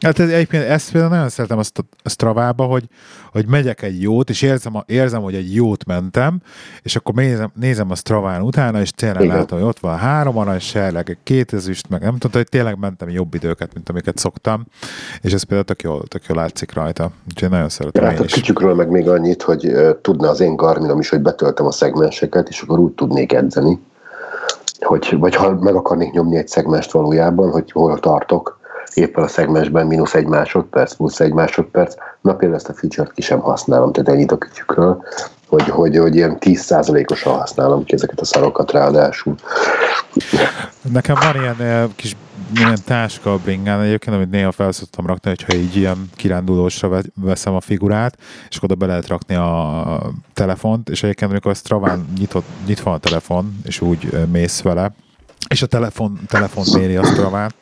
[0.00, 2.84] Hát ez, egyébként ezt például nagyon szeretem azt a Stravába, hogy,
[3.32, 6.40] hogy megyek egy jót, és érzem, a, érzem, hogy egy jót mentem,
[6.82, 9.36] és akkor nézem, nézem a Straván utána, és tényleg Igen.
[9.36, 13.08] látom, hogy ott van három arany serleg, két ezüst, meg nem tudom, hogy tényleg mentem
[13.08, 14.64] jobb időket, mint amiket szoktam,
[15.20, 17.10] és ez például tök jól, tök jól látszik rajta.
[17.28, 18.32] Úgyhogy nagyon szeretem hát is.
[18.32, 22.48] Kicsükről meg még annyit, hogy uh, tudna az én Garminom is, hogy betöltem a szegmenseket,
[22.48, 23.78] és akkor úgy tudnék edzeni,
[24.80, 28.62] hogy, vagy ha meg akarnék nyomni egy szegmest valójában, hogy hol tartok,
[28.96, 33.22] éppen a szegmensben mínusz egy másodperc, plusz egy másodperc, na például ezt a feature-t ki
[33.22, 35.02] sem használom, tehát ennyit a kütyükről,
[35.46, 39.34] hogy, hogy, hogy ilyen 10%-osan használom ki ezeket a szarokat ráadásul.
[40.82, 42.16] Nekem van ilyen eh, kis
[42.54, 47.54] ilyen táska a bringán egyébként, amit néha fel szoktam rakni, hogyha így ilyen kirándulósra veszem
[47.54, 48.16] a figurát,
[48.48, 52.98] és oda be lehet rakni a telefont, és egyébként amikor a Straván nyitott, nyitva a
[52.98, 54.92] telefon, és úgy eh, mész vele,
[55.48, 57.54] és a telefon, telefon méri a Stravát,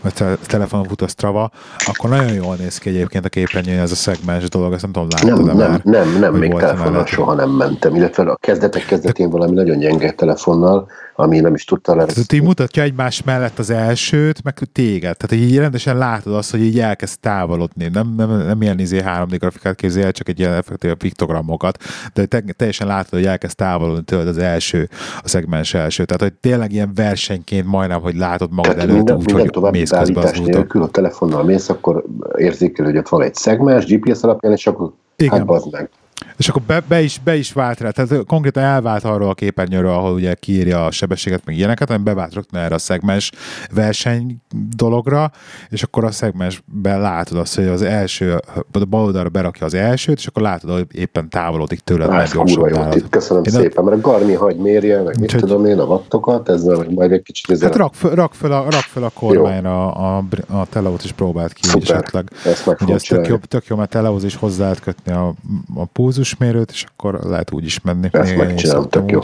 [0.00, 1.50] vagy a telefonon fut a Strava,
[1.86, 5.08] akkor nagyon jól néz ki egyébként a képernyőn ez a szegmens dolog, ezt nem tudom,
[5.10, 5.80] láttad nem, nem, már?
[5.84, 10.88] Nem, nem, még telefonnal soha nem mentem, illetve a kezdetek kezdetén valami nagyon gyenge telefonnal,
[11.20, 12.04] ami nem is tudta le.
[12.04, 15.16] Tehát így mutatja egymás mellett az elsőt, meg téged.
[15.16, 17.88] Tehát így rendesen látod azt, hogy így elkezd távolodni.
[17.92, 21.82] Nem, nem, nem ilyen izé 3D grafikát képzel, csak egy ilyen effektív piktogramokat,
[22.14, 24.88] de te, teljesen látod, hogy elkezd távolodni tőled az első,
[25.22, 26.04] a szegmens első.
[26.04, 26.94] Tehát, hogy tényleg ilyen
[27.28, 30.82] versenyként majdnem, hogy látod magad Tehát előtt minden, úgy, minden hogy mész közben az nélkül,
[30.82, 32.04] a telefonnal mész, akkor
[32.36, 35.46] érzékel, hogy ott van egy szegmens, GPS alapján, és akkor Igen.
[35.46, 35.90] hát meg.
[36.36, 39.90] És akkor be, be, is, be is vált rá, tehát konkrétan elvált arról a képernyőről,
[39.90, 43.30] ahol ugye kiírja a sebességet, meg ilyeneket, hanem bevált rögtön erre a szegmens
[43.74, 44.36] verseny
[44.76, 45.30] dologra,
[45.68, 48.34] és akkor a szegmensben látod azt, hogy az első,
[48.72, 52.68] a bal oldalra berakja az elsőt, és akkor látod, hogy éppen távolodik tőled, meg gyorsabb
[52.68, 55.84] jó, itt köszönöm én szépen, mert a Garmi hagy mérje, meg mit tudom én, a
[55.84, 57.50] wattokat, ez majd egy kicsit...
[57.50, 57.68] Ezzel...
[57.68, 60.24] Hát rak föl, rak föl a, rak föl a kormányra a, a,
[60.58, 61.96] a teleót is próbált ki, Szuper.
[61.96, 62.30] esetleg.
[62.44, 65.34] Ezt meg Ugye ez tök jó, tök jó, mert teleóz is hozzá lehet kötni a,
[65.74, 68.08] a pulzusmérőt, és akkor lehet úgy is menni.
[68.12, 69.10] Ezt megcsinálom, tök úgy.
[69.10, 69.20] jó.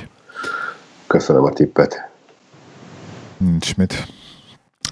[1.06, 2.10] Köszönöm a tippet.
[3.36, 4.06] Nincs mit.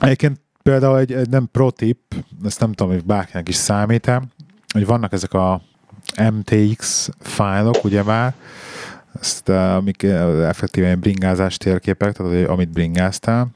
[0.01, 1.99] Egyébként például egy, egy nem pro tip,
[2.45, 4.11] ezt nem tudom, hogy bárkinek is számít
[4.73, 5.61] hogy vannak ezek a
[6.33, 8.35] MTX fájlok, ugye már,
[9.21, 13.49] ezt, eh, amik eh, effektíven bringázás térképek, tehát amit bringáztál,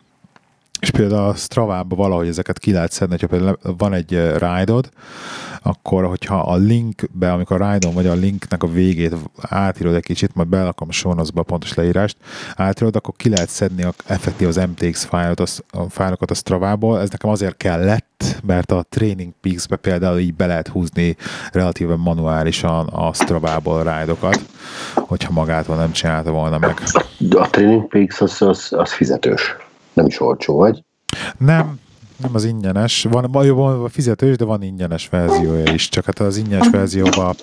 [0.81, 4.75] és például a Strava-ba valahogy ezeket ki lehet szedni, hogyha például van egy ride
[5.67, 10.35] akkor hogyha a linkbe, amikor a ride vagy a linknek a végét átírod egy kicsit,
[10.35, 12.17] majd belakom a sonozba a pontos leírást,
[12.57, 17.01] átírod, akkor ki lehet szedni a, effektív az MTX fájlot, a fájlokat a Strava-ból.
[17.01, 21.17] Ez nekem azért kellett, mert a Training Peaks-be például így be lehet húzni
[21.53, 24.41] relatíve manuálisan a Strava-ból ride-okat,
[24.95, 26.83] hogyha magától nem csinálta volna meg.
[27.31, 29.57] A Training Peaks az, az, az fizetős
[29.97, 30.85] nem is olcsó vagy.
[31.39, 31.81] Nem,
[32.23, 33.07] nem az ingyenes.
[33.11, 35.89] Van, van a fizetős, de van ingyenes verziója is.
[35.89, 37.35] Csak hát az ingyenes verzióban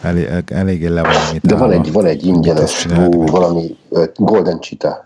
[0.00, 3.76] elég, eléggé le van De van egy, van egy ingyenes, ú, valami
[4.14, 4.96] Golden Cheetah,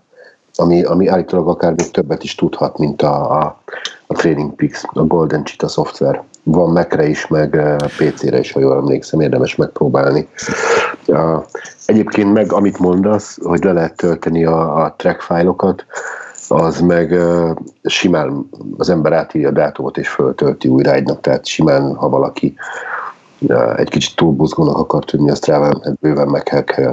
[0.54, 3.60] ami, ami állítólag akár még többet is tudhat, mint a, a,
[4.06, 6.22] a Training Peaks, a Golden Cheetah szoftver.
[6.42, 7.60] Van Mac-re is, meg
[7.96, 10.28] PC-re is, ha jól emlékszem, érdemes megpróbálni.
[11.06, 11.44] Uh,
[11.86, 15.84] egyébként meg, amit mondasz, hogy le lehet tölteni a, a track fájlokat,
[16.50, 17.50] az meg uh,
[17.82, 22.54] simán az ember átírja a dátumot és föltölti újra egynak, tehát simán, ha valaki
[23.76, 25.70] egy kicsit túl buzgónak akar tűnni, azt rá
[26.00, 26.28] bőven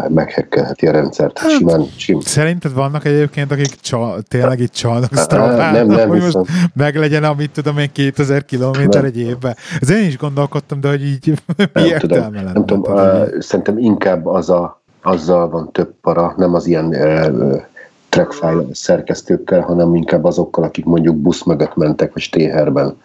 [0.10, 1.40] meghekkelheti a rendszert.
[1.40, 2.20] Hát, simán, sim.
[2.20, 6.40] Szerinted vannak egyébként, akik csal, tényleg itt csalnak Strafán, nem, nem, hogy most
[6.76, 9.56] meglegyen, amit tudom én, 2000 kilométer egy évben.
[9.80, 14.26] Ez én is gondolkodtam, de hogy így mi nem tudom, Nem tudom, uh, szerintem inkább
[14.26, 17.62] az a, azzal van több para, nem az ilyen uh,
[18.10, 22.98] trackfile szerkesztőkkel, hanem inkább azokkal, akik mondjuk busz mögött mentek, vagy stéherben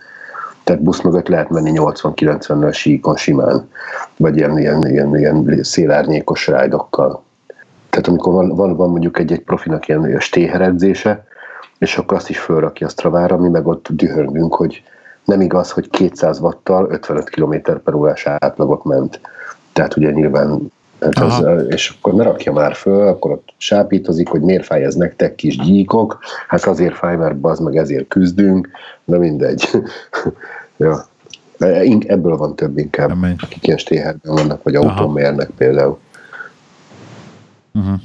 [0.64, 3.68] tehát busz mögött lehet menni 80-90-nel síkon simán,
[4.16, 7.22] vagy ilyen, ilyen, ilyen, ilyen szélárnyékos rájdokkal.
[7.90, 11.24] Tehát amikor van, van, van mondjuk egy-egy profinak ilyen stéheredzése,
[11.78, 14.82] és akkor azt is fölrakja a Stravára, mi meg ott dühöngünk, hogy
[15.24, 19.20] nem igaz, hogy 200 watttal 55 km per órás átlagot ment.
[19.72, 20.72] Tehát ugye nyilván
[21.02, 24.94] Hát az, és akkor ne rakja már föl, akkor ott sápítozik, hogy miért fáj ez
[24.94, 28.68] nektek kis gyíkok, hát azért fáj, mert az meg ezért küzdünk,
[29.04, 29.68] de mindegy.
[30.76, 31.06] ja.
[32.06, 33.36] Ebből van több inkább, Amen.
[33.42, 35.98] akik ilyen stéherben vannak, vagy autómérnek például.
[37.74, 38.00] Uh-huh.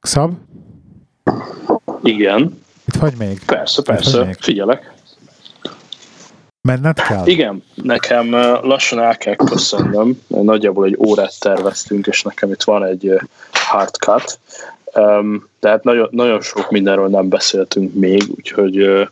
[0.00, 0.32] Szab?
[2.02, 2.58] Igen.
[2.86, 3.44] Itt vagy még?
[3.44, 4.36] Persze, persze, még?
[4.40, 4.92] figyelek.
[6.62, 7.26] Menned kell?
[7.26, 8.30] Igen, nekem
[8.62, 10.22] lassan el kell köszönnöm.
[10.26, 13.20] Nagyjából egy órát terveztünk, és nekem itt van egy
[13.52, 14.38] hard cut.
[15.60, 19.08] Tehát nagyon, nagyon sok mindenről nem beszéltünk még, úgyhogy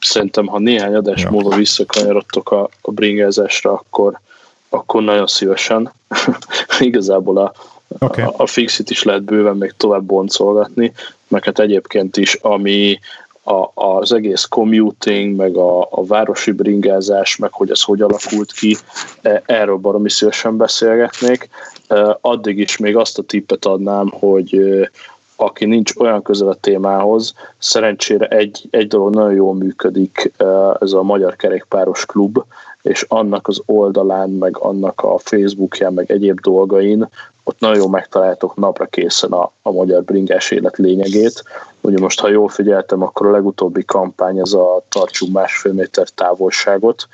[0.00, 1.30] szerintem, ha néhány adás ja.
[1.30, 4.20] múlva visszakanyarodtok a, a bringázásra, akkor,
[4.68, 5.92] akkor nagyon szívesen.
[6.78, 7.52] Igazából a,
[7.98, 8.24] okay.
[8.24, 10.92] a, a fixit is lehet bőven még tovább boncolgatni,
[11.28, 12.98] meg hát egyébként is, ami,
[13.42, 18.76] a, az egész commuting, meg a, a városi bringázás, meg hogy ez hogy alakult ki,
[19.22, 21.48] e, erről baromi szívesen beszélgetnék.
[21.88, 24.90] E, addig is még azt a tippet adnám, hogy e,
[25.36, 30.32] aki nincs olyan közel a témához, szerencsére egy, egy dolog nagyon jól működik,
[30.80, 32.44] ez a Magyar Kerékpáros Klub,
[32.82, 37.08] és annak az oldalán, meg annak a Facebookján, meg egyéb dolgain,
[37.44, 41.44] ott nagyon megtaláltok napra készen a, a magyar bringás élet lényegét.
[41.80, 47.08] Ugye most, ha jól figyeltem, akkor a legutóbbi kampány ez a tartsunk másfél méter távolságot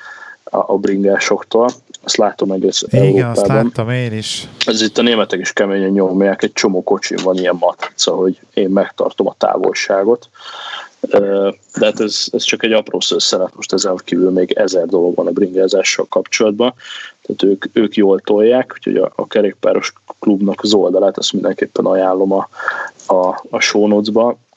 [0.44, 1.68] a, a bringásoktól.
[2.04, 3.30] Azt látom egész Igen, Európában.
[3.30, 4.48] azt láttam én is.
[4.66, 8.68] Ez itt a németek is keményen nyomják, egy csomó kocsin van ilyen matrica, hogy én
[8.68, 10.28] megtartom a távolságot.
[11.00, 15.26] De hát ez, ez csak egy apró szösszenet, most ezen kívül még ezer dolog van
[15.26, 16.74] a bringázással kapcsolatban,
[17.22, 22.32] tehát ők, ők jól tolják, úgyhogy a, a kerékpáros klubnak az oldalát, azt mindenképpen ajánlom
[22.32, 22.48] a,
[23.06, 24.02] a, a show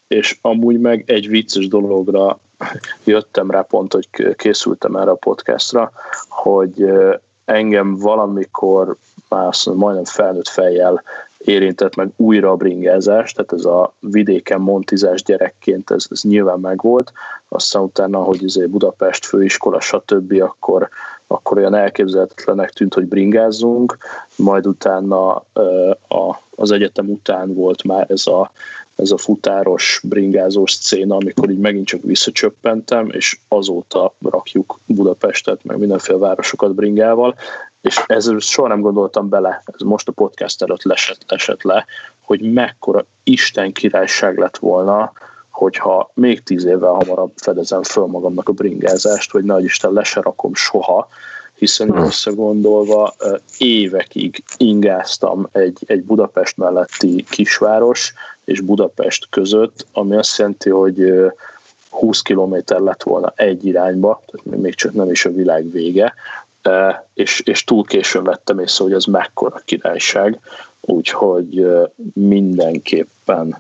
[0.08, 2.40] és amúgy meg egy vicces dologra
[3.04, 5.92] jöttem rá pont, hogy készültem erre a podcastra,
[6.28, 6.86] hogy
[7.46, 8.96] engem valamikor
[9.30, 11.04] már azt mondom, majdnem felnőtt fejjel
[11.46, 17.12] érintett meg újra a bringázás, tehát ez a vidéken montizás gyerekként ez, ez nyilván megvolt,
[17.48, 20.90] aztán utána, hogy izé Budapest főiskola, stb., akkor,
[21.28, 23.98] akkor olyan elképzelhetetlenek tűnt, hogy bringázzunk,
[24.36, 25.36] majd utána
[26.08, 28.52] a, az egyetem után volt már ez a,
[28.96, 35.78] ez a futáros, bringázós széna, amikor így megint csak visszacsöppentem, és azóta rakjuk Budapestet, meg
[35.78, 37.36] mindenféle városokat bringával,
[37.82, 41.86] és ezzel soha nem gondoltam bele, ez most a podcast előtt lesett, esett le,
[42.20, 45.12] hogy mekkora Isten királyság lett volna,
[45.50, 50.22] hogyha még tíz évvel hamarabb fedezem föl magamnak a bringázást, hogy nagy Isten le se
[50.22, 51.08] rakom soha,
[51.56, 52.04] hiszen hmm.
[52.04, 53.14] összegondolva
[53.58, 58.14] évekig ingáztam egy, egy Budapest melletti kisváros
[58.46, 61.14] és Budapest között, ami azt jelenti, hogy
[61.90, 66.14] 20 kilométer lett volna egy irányba, tehát még csak nem is a világ vége,
[67.14, 70.40] és, és túl későn vettem észre, hogy ez mekkora királyság,
[70.82, 71.68] úgyhogy
[72.14, 73.58] mindenképpen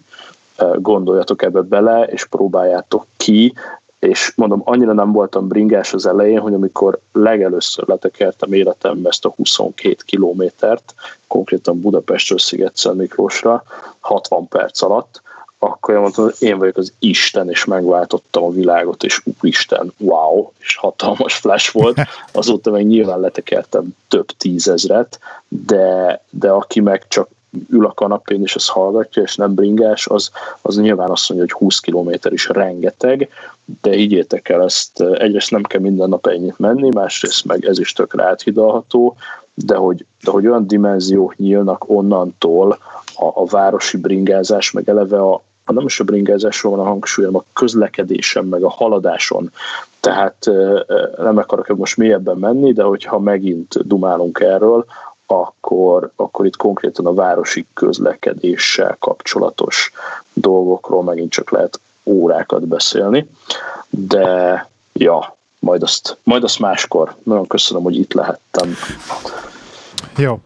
[0.75, 3.53] gondoljatok ebbe bele, és próbáljátok ki,
[3.99, 9.33] és mondom, annyira nem voltam bringás az elején, hogy amikor legelőször letekertem életembe ezt a
[9.35, 10.93] 22 kilométert,
[11.27, 13.63] konkrétan Budapestről sziget Miklósra,
[13.99, 15.21] 60 perc alatt,
[15.59, 20.51] akkor én mondtam, hogy én vagyok az Isten, és megváltottam a világot, és úristen, wow,
[20.59, 21.97] és hatalmas flash volt.
[22.31, 27.29] Azóta meg nyilván letekertem több tízezret, de, de aki meg csak
[27.69, 30.31] ül a kanapén és ezt hallgatja, és nem bringás, az,
[30.61, 33.29] az nyilván azt mondja, hogy 20 km is rengeteg,
[33.81, 37.93] de higgyétek el, ezt egyrészt nem kell minden nap ennyit menni, másrészt meg ez is
[37.93, 39.15] tökre áthidalható,
[39.53, 42.77] de hogy, de hogy olyan dimenziók nyílnak onnantól
[43.15, 47.35] a, a városi bringázás, meg eleve a, a nem is a bringázásról van a hangsúlyom,
[47.35, 49.51] a közlekedésen, meg a haladáson.
[49.99, 50.45] Tehát
[51.17, 54.85] nem akarok most mélyebben menni, de hogyha megint dumálunk erről,
[55.25, 59.91] akkor, akkor itt konkrétan a városi közlekedéssel kapcsolatos
[60.33, 63.29] dolgokról megint csak lehet órákat beszélni.
[63.89, 67.15] De ja, majd azt, majd azt máskor.
[67.23, 68.75] Nagyon köszönöm, hogy itt lehettem.
[70.17, 70.39] Jó.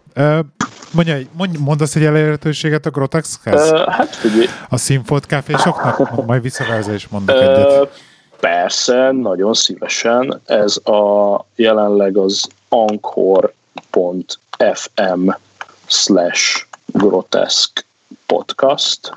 [0.92, 3.72] Mondj, mondj, mondasz egy elérhetőséget a Grotexhez?
[3.72, 4.46] Uh, hát figyelj.
[4.70, 6.16] A Színfolt káfésoknak?
[6.26, 8.02] Majd visszavezze és mondok uh, egyet.
[8.40, 10.42] Persze, nagyon szívesen.
[10.46, 13.52] Ez a jelenleg az anchor.fm
[15.86, 17.86] slash groteszk
[18.26, 19.14] podcast,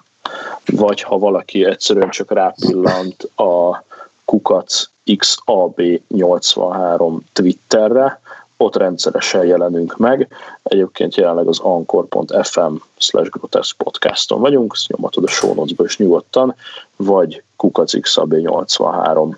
[0.65, 3.85] vagy ha valaki egyszerűen csak rápillant a
[4.25, 8.21] kukac XAB83 Twitterre,
[8.57, 10.29] ott rendszeresen jelenünk meg.
[10.63, 16.55] Egyébként jelenleg az anchor.fm slash groteszk podcaston vagyunk, ezt nyomatod a show is nyugodtan,
[16.97, 19.35] vagy kukacxab83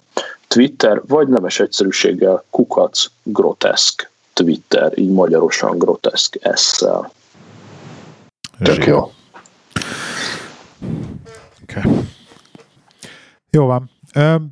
[0.48, 7.12] Twitter, vagy nemes egyszerűséggel kukac groteszk Twitter, így magyarosan groteszk S-szel.
[8.62, 9.12] Tök jó.
[11.62, 11.92] Okay.
[13.50, 13.90] Jó van.
[14.14, 14.42] Uh,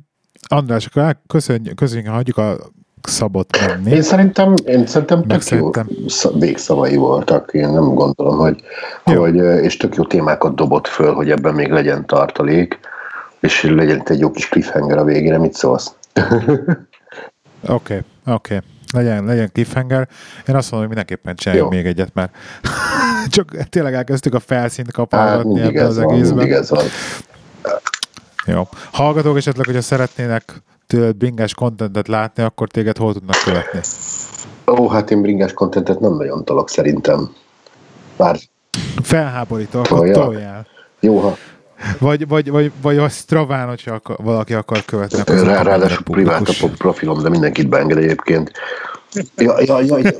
[0.47, 2.57] András, akkor köszönjük, köszönjük, hagyjuk a
[3.07, 3.91] szabot menni.
[3.91, 5.87] Én szerintem, én szerintem tök szerintem...
[5.89, 7.49] jó végszavai voltak.
[7.53, 8.63] Én nem gondolom, hogy,
[9.03, 12.79] hogy, és tök jó témákat dobott föl, hogy ebben még legyen tartalék,
[13.39, 15.37] és legyen itt egy jó kis cliffhanger a végére.
[15.37, 15.91] Mit szólsz?
[17.67, 18.03] Oké, oké.
[18.25, 18.59] Okay, okay.
[18.93, 20.07] Legyen, legyen cliffhanger.
[20.47, 22.35] Én azt mondom, hogy mindenképpen csináljunk még egyet, mert
[23.35, 26.85] csak tényleg elkezdtük a felszínt kapargatni hát, ebben az van, egészben.
[28.45, 28.67] Jó.
[28.91, 33.79] Hallgatók esetleg, hogyha szeretnének tőled bringás kontentet látni, akkor téged hol tudnak követni?
[34.67, 37.31] Ó, hát én bringás kontentet nem nagyon tolok szerintem.
[38.17, 38.37] Bár...
[39.01, 40.67] Felháborító, akkor toljál.
[40.99, 41.37] Jó, ha
[41.99, 45.19] vagy, vagy, vagy, vagy a Straván, hogyha akar, valaki akar követni.
[45.19, 48.51] Akkor Rá, ráadásul privát a profilom, de mindenkit beenged egyébként.
[49.35, 50.11] Ja, ja, ja,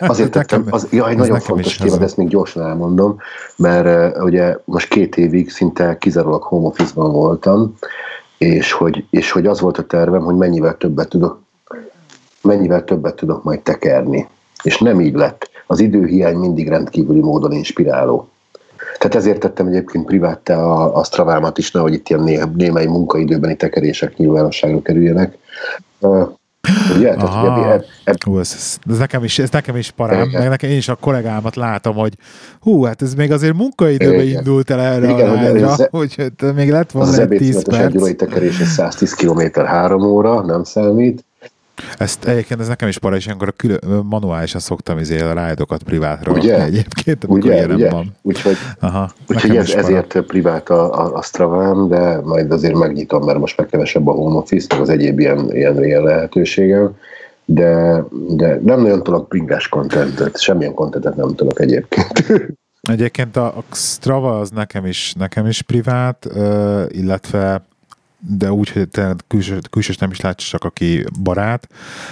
[0.00, 3.16] azért tettem, az, jaj, nagyon fontos téma, de ezt még gyorsan elmondom,
[3.56, 7.76] mert uh, ugye most két évig szinte kizárólag home office-ban voltam,
[8.40, 11.40] és hogy, és hogy az volt a tervem, hogy mennyivel többet tudok,
[12.42, 14.28] mennyivel többet tudok majd tekerni.
[14.62, 15.50] És nem így lett.
[15.66, 18.28] Az időhiány mindig rendkívüli módon inspiráló.
[18.98, 23.56] Tehát ezért tettem egyébként privátte a, a Stravámat is, nehogy itt ilyen né, némely munkaidőbeni
[23.56, 25.38] tekerések nyilvánosságra kerüljenek.
[26.96, 27.14] Ugye?
[27.14, 28.22] Tehát, ugye eb, eb...
[28.24, 30.94] Hú, ez, ez, ez, nekem is, ez nekem is parám, meg nekem én is a
[30.94, 32.14] kollégámat látom, hogy
[32.60, 34.38] hú, hát ez még azért munkaidőben Igen.
[34.38, 37.68] indult el erre Igen, a rányra, ez, hogy még lett volna egy 10 perc.
[37.68, 41.24] Az egy órai tekerés, 110 km 3 óra, nem számít.
[41.98, 46.36] Ezt egyébként ez nekem is para, és ilyenkor külön, manuálisan szoktam izé a rájdokat privátról.
[46.36, 46.64] Ugye?
[46.64, 47.90] Egyébként, ugye, ugye?
[47.90, 48.16] van.
[48.22, 53.38] Úgyhogy, Aha, úgyhogy ez, ezért privát a, a, a Stravám, de majd azért megnyitom, mert
[53.38, 56.96] most meg kevesebb a home office, meg az egyéb ilyen, ilyen, ilyen lehetőségem.
[57.44, 62.24] De, de nem nagyon tudok bringás kontentet, semmilyen kontentet nem tudok egyébként.
[62.80, 66.28] Egyébként a, a Strava az nekem is, nekem is privát,
[66.88, 67.62] illetve
[68.20, 71.68] de úgy, hogy te külsős, külsős nem is látsz, csak aki barát,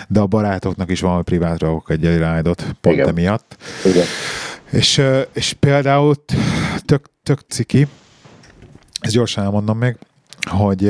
[0.09, 3.09] de a barátoknak is valami privát rakok egy rájdot pont Igen.
[3.09, 3.56] emiatt.
[3.84, 4.04] Igen.
[4.70, 5.02] És,
[5.32, 6.14] és például
[6.84, 7.86] tök, tök ciki,
[9.00, 9.96] ezt gyorsan elmondom még,
[10.50, 10.82] hogy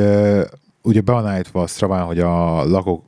[0.82, 3.06] ugye be van állítva a Straván, hogy a lakók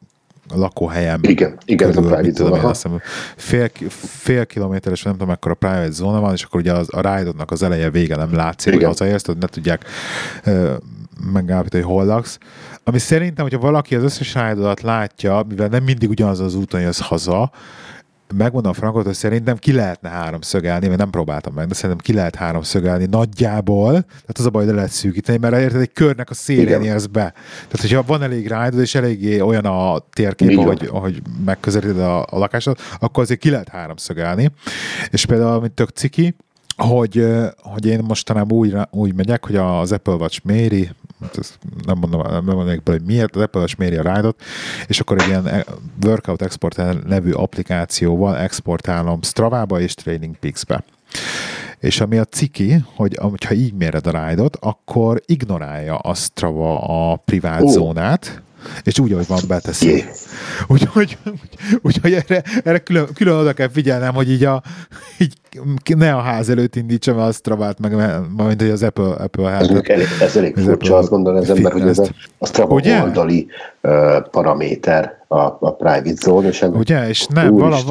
[0.52, 3.00] a lakóhelyem igen, igen, közül, a private tudom, én, azt hiszem,
[3.36, 7.30] fél, fél kilométeres, nem tudom, mekkora private zóna van, és akkor ugye az, a ride
[7.46, 9.84] az eleje vége nem látszik, hogy hazaérsz, hogy ne tudják
[11.32, 12.38] megállapítani, hogy hol laksz.
[12.84, 17.00] Ami szerintem, hogyha valaki az összes ride látja, mivel nem mindig ugyanaz az úton jössz
[17.00, 17.50] haza,
[18.34, 22.12] megmondom Frankot, hogy szerintem ki lehetne három szögelni, mert nem próbáltam meg, de szerintem ki
[22.12, 25.92] lehet három szögelni nagyjából, tehát az a baj, hogy le lehet szűkíteni, mert érted, egy
[25.92, 27.32] körnek a szélén érsz be.
[27.52, 32.38] Tehát, hogyha van elég rájdod, és eléggé olyan a térkép, ahogy, ahogy megközelíted a, a
[32.38, 34.50] lakásod, akkor azért ki lehet három szögelni.
[35.10, 36.36] És például, mint tök ciki,
[36.76, 40.90] hogy, hogy én mostanában úgy, úgy megyek, hogy az Apple Watch méri,
[41.38, 44.32] ezt nem mondom, nem mondanék be, hogy miért, az Apple Watch méri a ride
[44.86, 45.64] és akkor egy ilyen e,
[46.04, 50.84] Workout Export nevű applikációval exportálom Stravába és Training Peaks-be.
[51.78, 56.80] És ami a ciki, hogy ha így méred a ride akkor ignorálja a Strava
[57.12, 57.70] a privát oh.
[57.70, 58.42] zónát,
[58.82, 60.04] és úgy, ahogy van, beteszi.
[60.68, 61.38] Úgyhogy úgy,
[61.82, 64.62] úgy, úgy, erre, erre külön, külön oda kell figyelnem, hogy így, a,
[65.18, 65.34] így
[65.96, 67.94] ne a ház előtt indítsam a Stravát, meg
[68.36, 69.68] mint hogy az Apple, Apple ház.
[69.68, 72.06] Ez, elég, ez elég furcsa, Apple azt gondolom az ember, hogy ez a,
[72.38, 73.02] a Strava Ugye?
[73.02, 73.46] oldali
[73.80, 77.82] uh, paraméter a, a private zone, és Ugye, és nem, valami,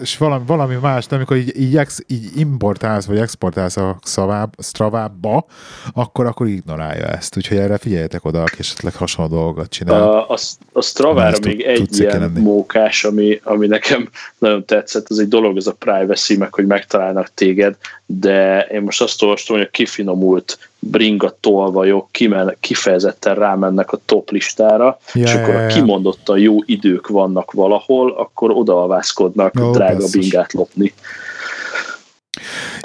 [0.00, 4.54] és valami, valami más, de amikor így, így, ex, így importálsz, vagy exportálsz a szaváb,
[4.58, 5.46] Stravába,
[5.92, 7.36] akkor, akkor ignorálja ezt.
[7.36, 10.02] Úgyhogy erre figyeljetek oda, aki esetleg hasonló dolgokat csinál.
[10.02, 10.38] A, a,
[10.72, 12.40] a Stravára még tud, egy ilyen lenni.
[12.40, 17.30] mókás, ami, ami nekem nagyon tetszett, az egy dolog, ez a privacy, meg hogy megtalálnak
[17.34, 17.76] téged,
[18.06, 24.30] de én most azt olvastam, hogy a kifinomult bringa tolvajok kimen, kifejezetten rámennek a top
[24.30, 25.66] listára, Ja, és akkor ja, ja.
[25.66, 30.10] kimondottan jó idők vannak valahol, akkor odaalvászkodnak Ó, drága basszus.
[30.10, 30.92] bringát lopni.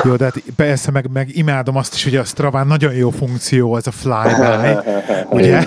[0.03, 3.75] Jó, de hát persze meg, meg imádom azt is, hogy a Straván nagyon jó funkció,
[3.75, 4.77] ez a flyby,
[5.35, 5.63] ugye?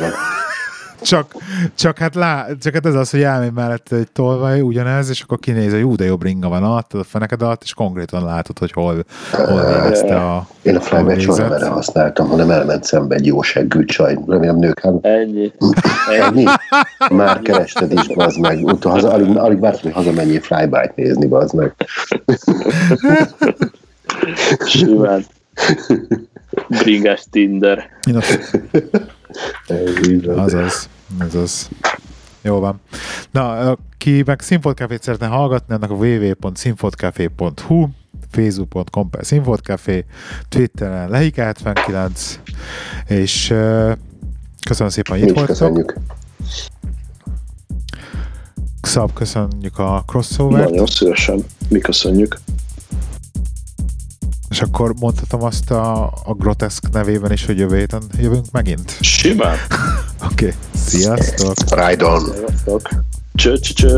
[1.00, 1.34] Csak,
[1.74, 5.38] csak, hát lá, csak hát ez az, hogy elmegy mellett egy tolvaj, ugyanez, és akkor
[5.38, 8.72] kinéz, hogy jó, de jobb ringa van alatt, a feneked alatt, és konkrétan látod, hogy
[8.72, 10.46] hol, hol végezte a...
[10.62, 14.18] Én a flyback soha nem erre használtam, hanem elment szembe egy jó seggű csaj.
[14.26, 15.52] Remélem nők, hát Ennyi.
[16.20, 16.44] Ennyi.
[17.10, 18.76] Már kerested is, bazd meg.
[18.82, 21.74] Haza, alig, alig vártam, hogy hazamenjél flyby-t nézni, bazd meg.
[24.64, 25.24] Simán.
[26.68, 27.90] Bringás Tinder.
[28.08, 28.62] Én azt,
[29.66, 30.88] Ez azaz,
[31.20, 31.68] azaz.
[32.42, 32.80] Jó van.
[33.30, 37.88] Na, aki meg Színfotkafét szeretne hallgatni, annak a www.színfotkafé.hu
[38.30, 40.04] facebook.com per Színfotkafé,
[40.48, 42.10] Twitteren Lehik79,
[43.06, 43.92] és uh,
[44.66, 45.56] köszönöm szépen, hogy itt is voltatok.
[45.56, 45.96] köszönjük.
[48.82, 51.44] Szab, köszönjük a crossover Nagyon szívesen.
[51.68, 52.38] Mi köszönjük.
[54.50, 58.96] És akkor mondhatom azt a, a groteszk nevében is, hogy jövő héten jövünk megint.
[59.00, 59.56] Simán.
[60.30, 60.56] Oké, okay.
[60.74, 61.54] sziasztok!
[61.68, 62.24] Ride on!
[62.24, 62.88] Sziasztok.
[63.34, 63.96] Cső, cső, cső.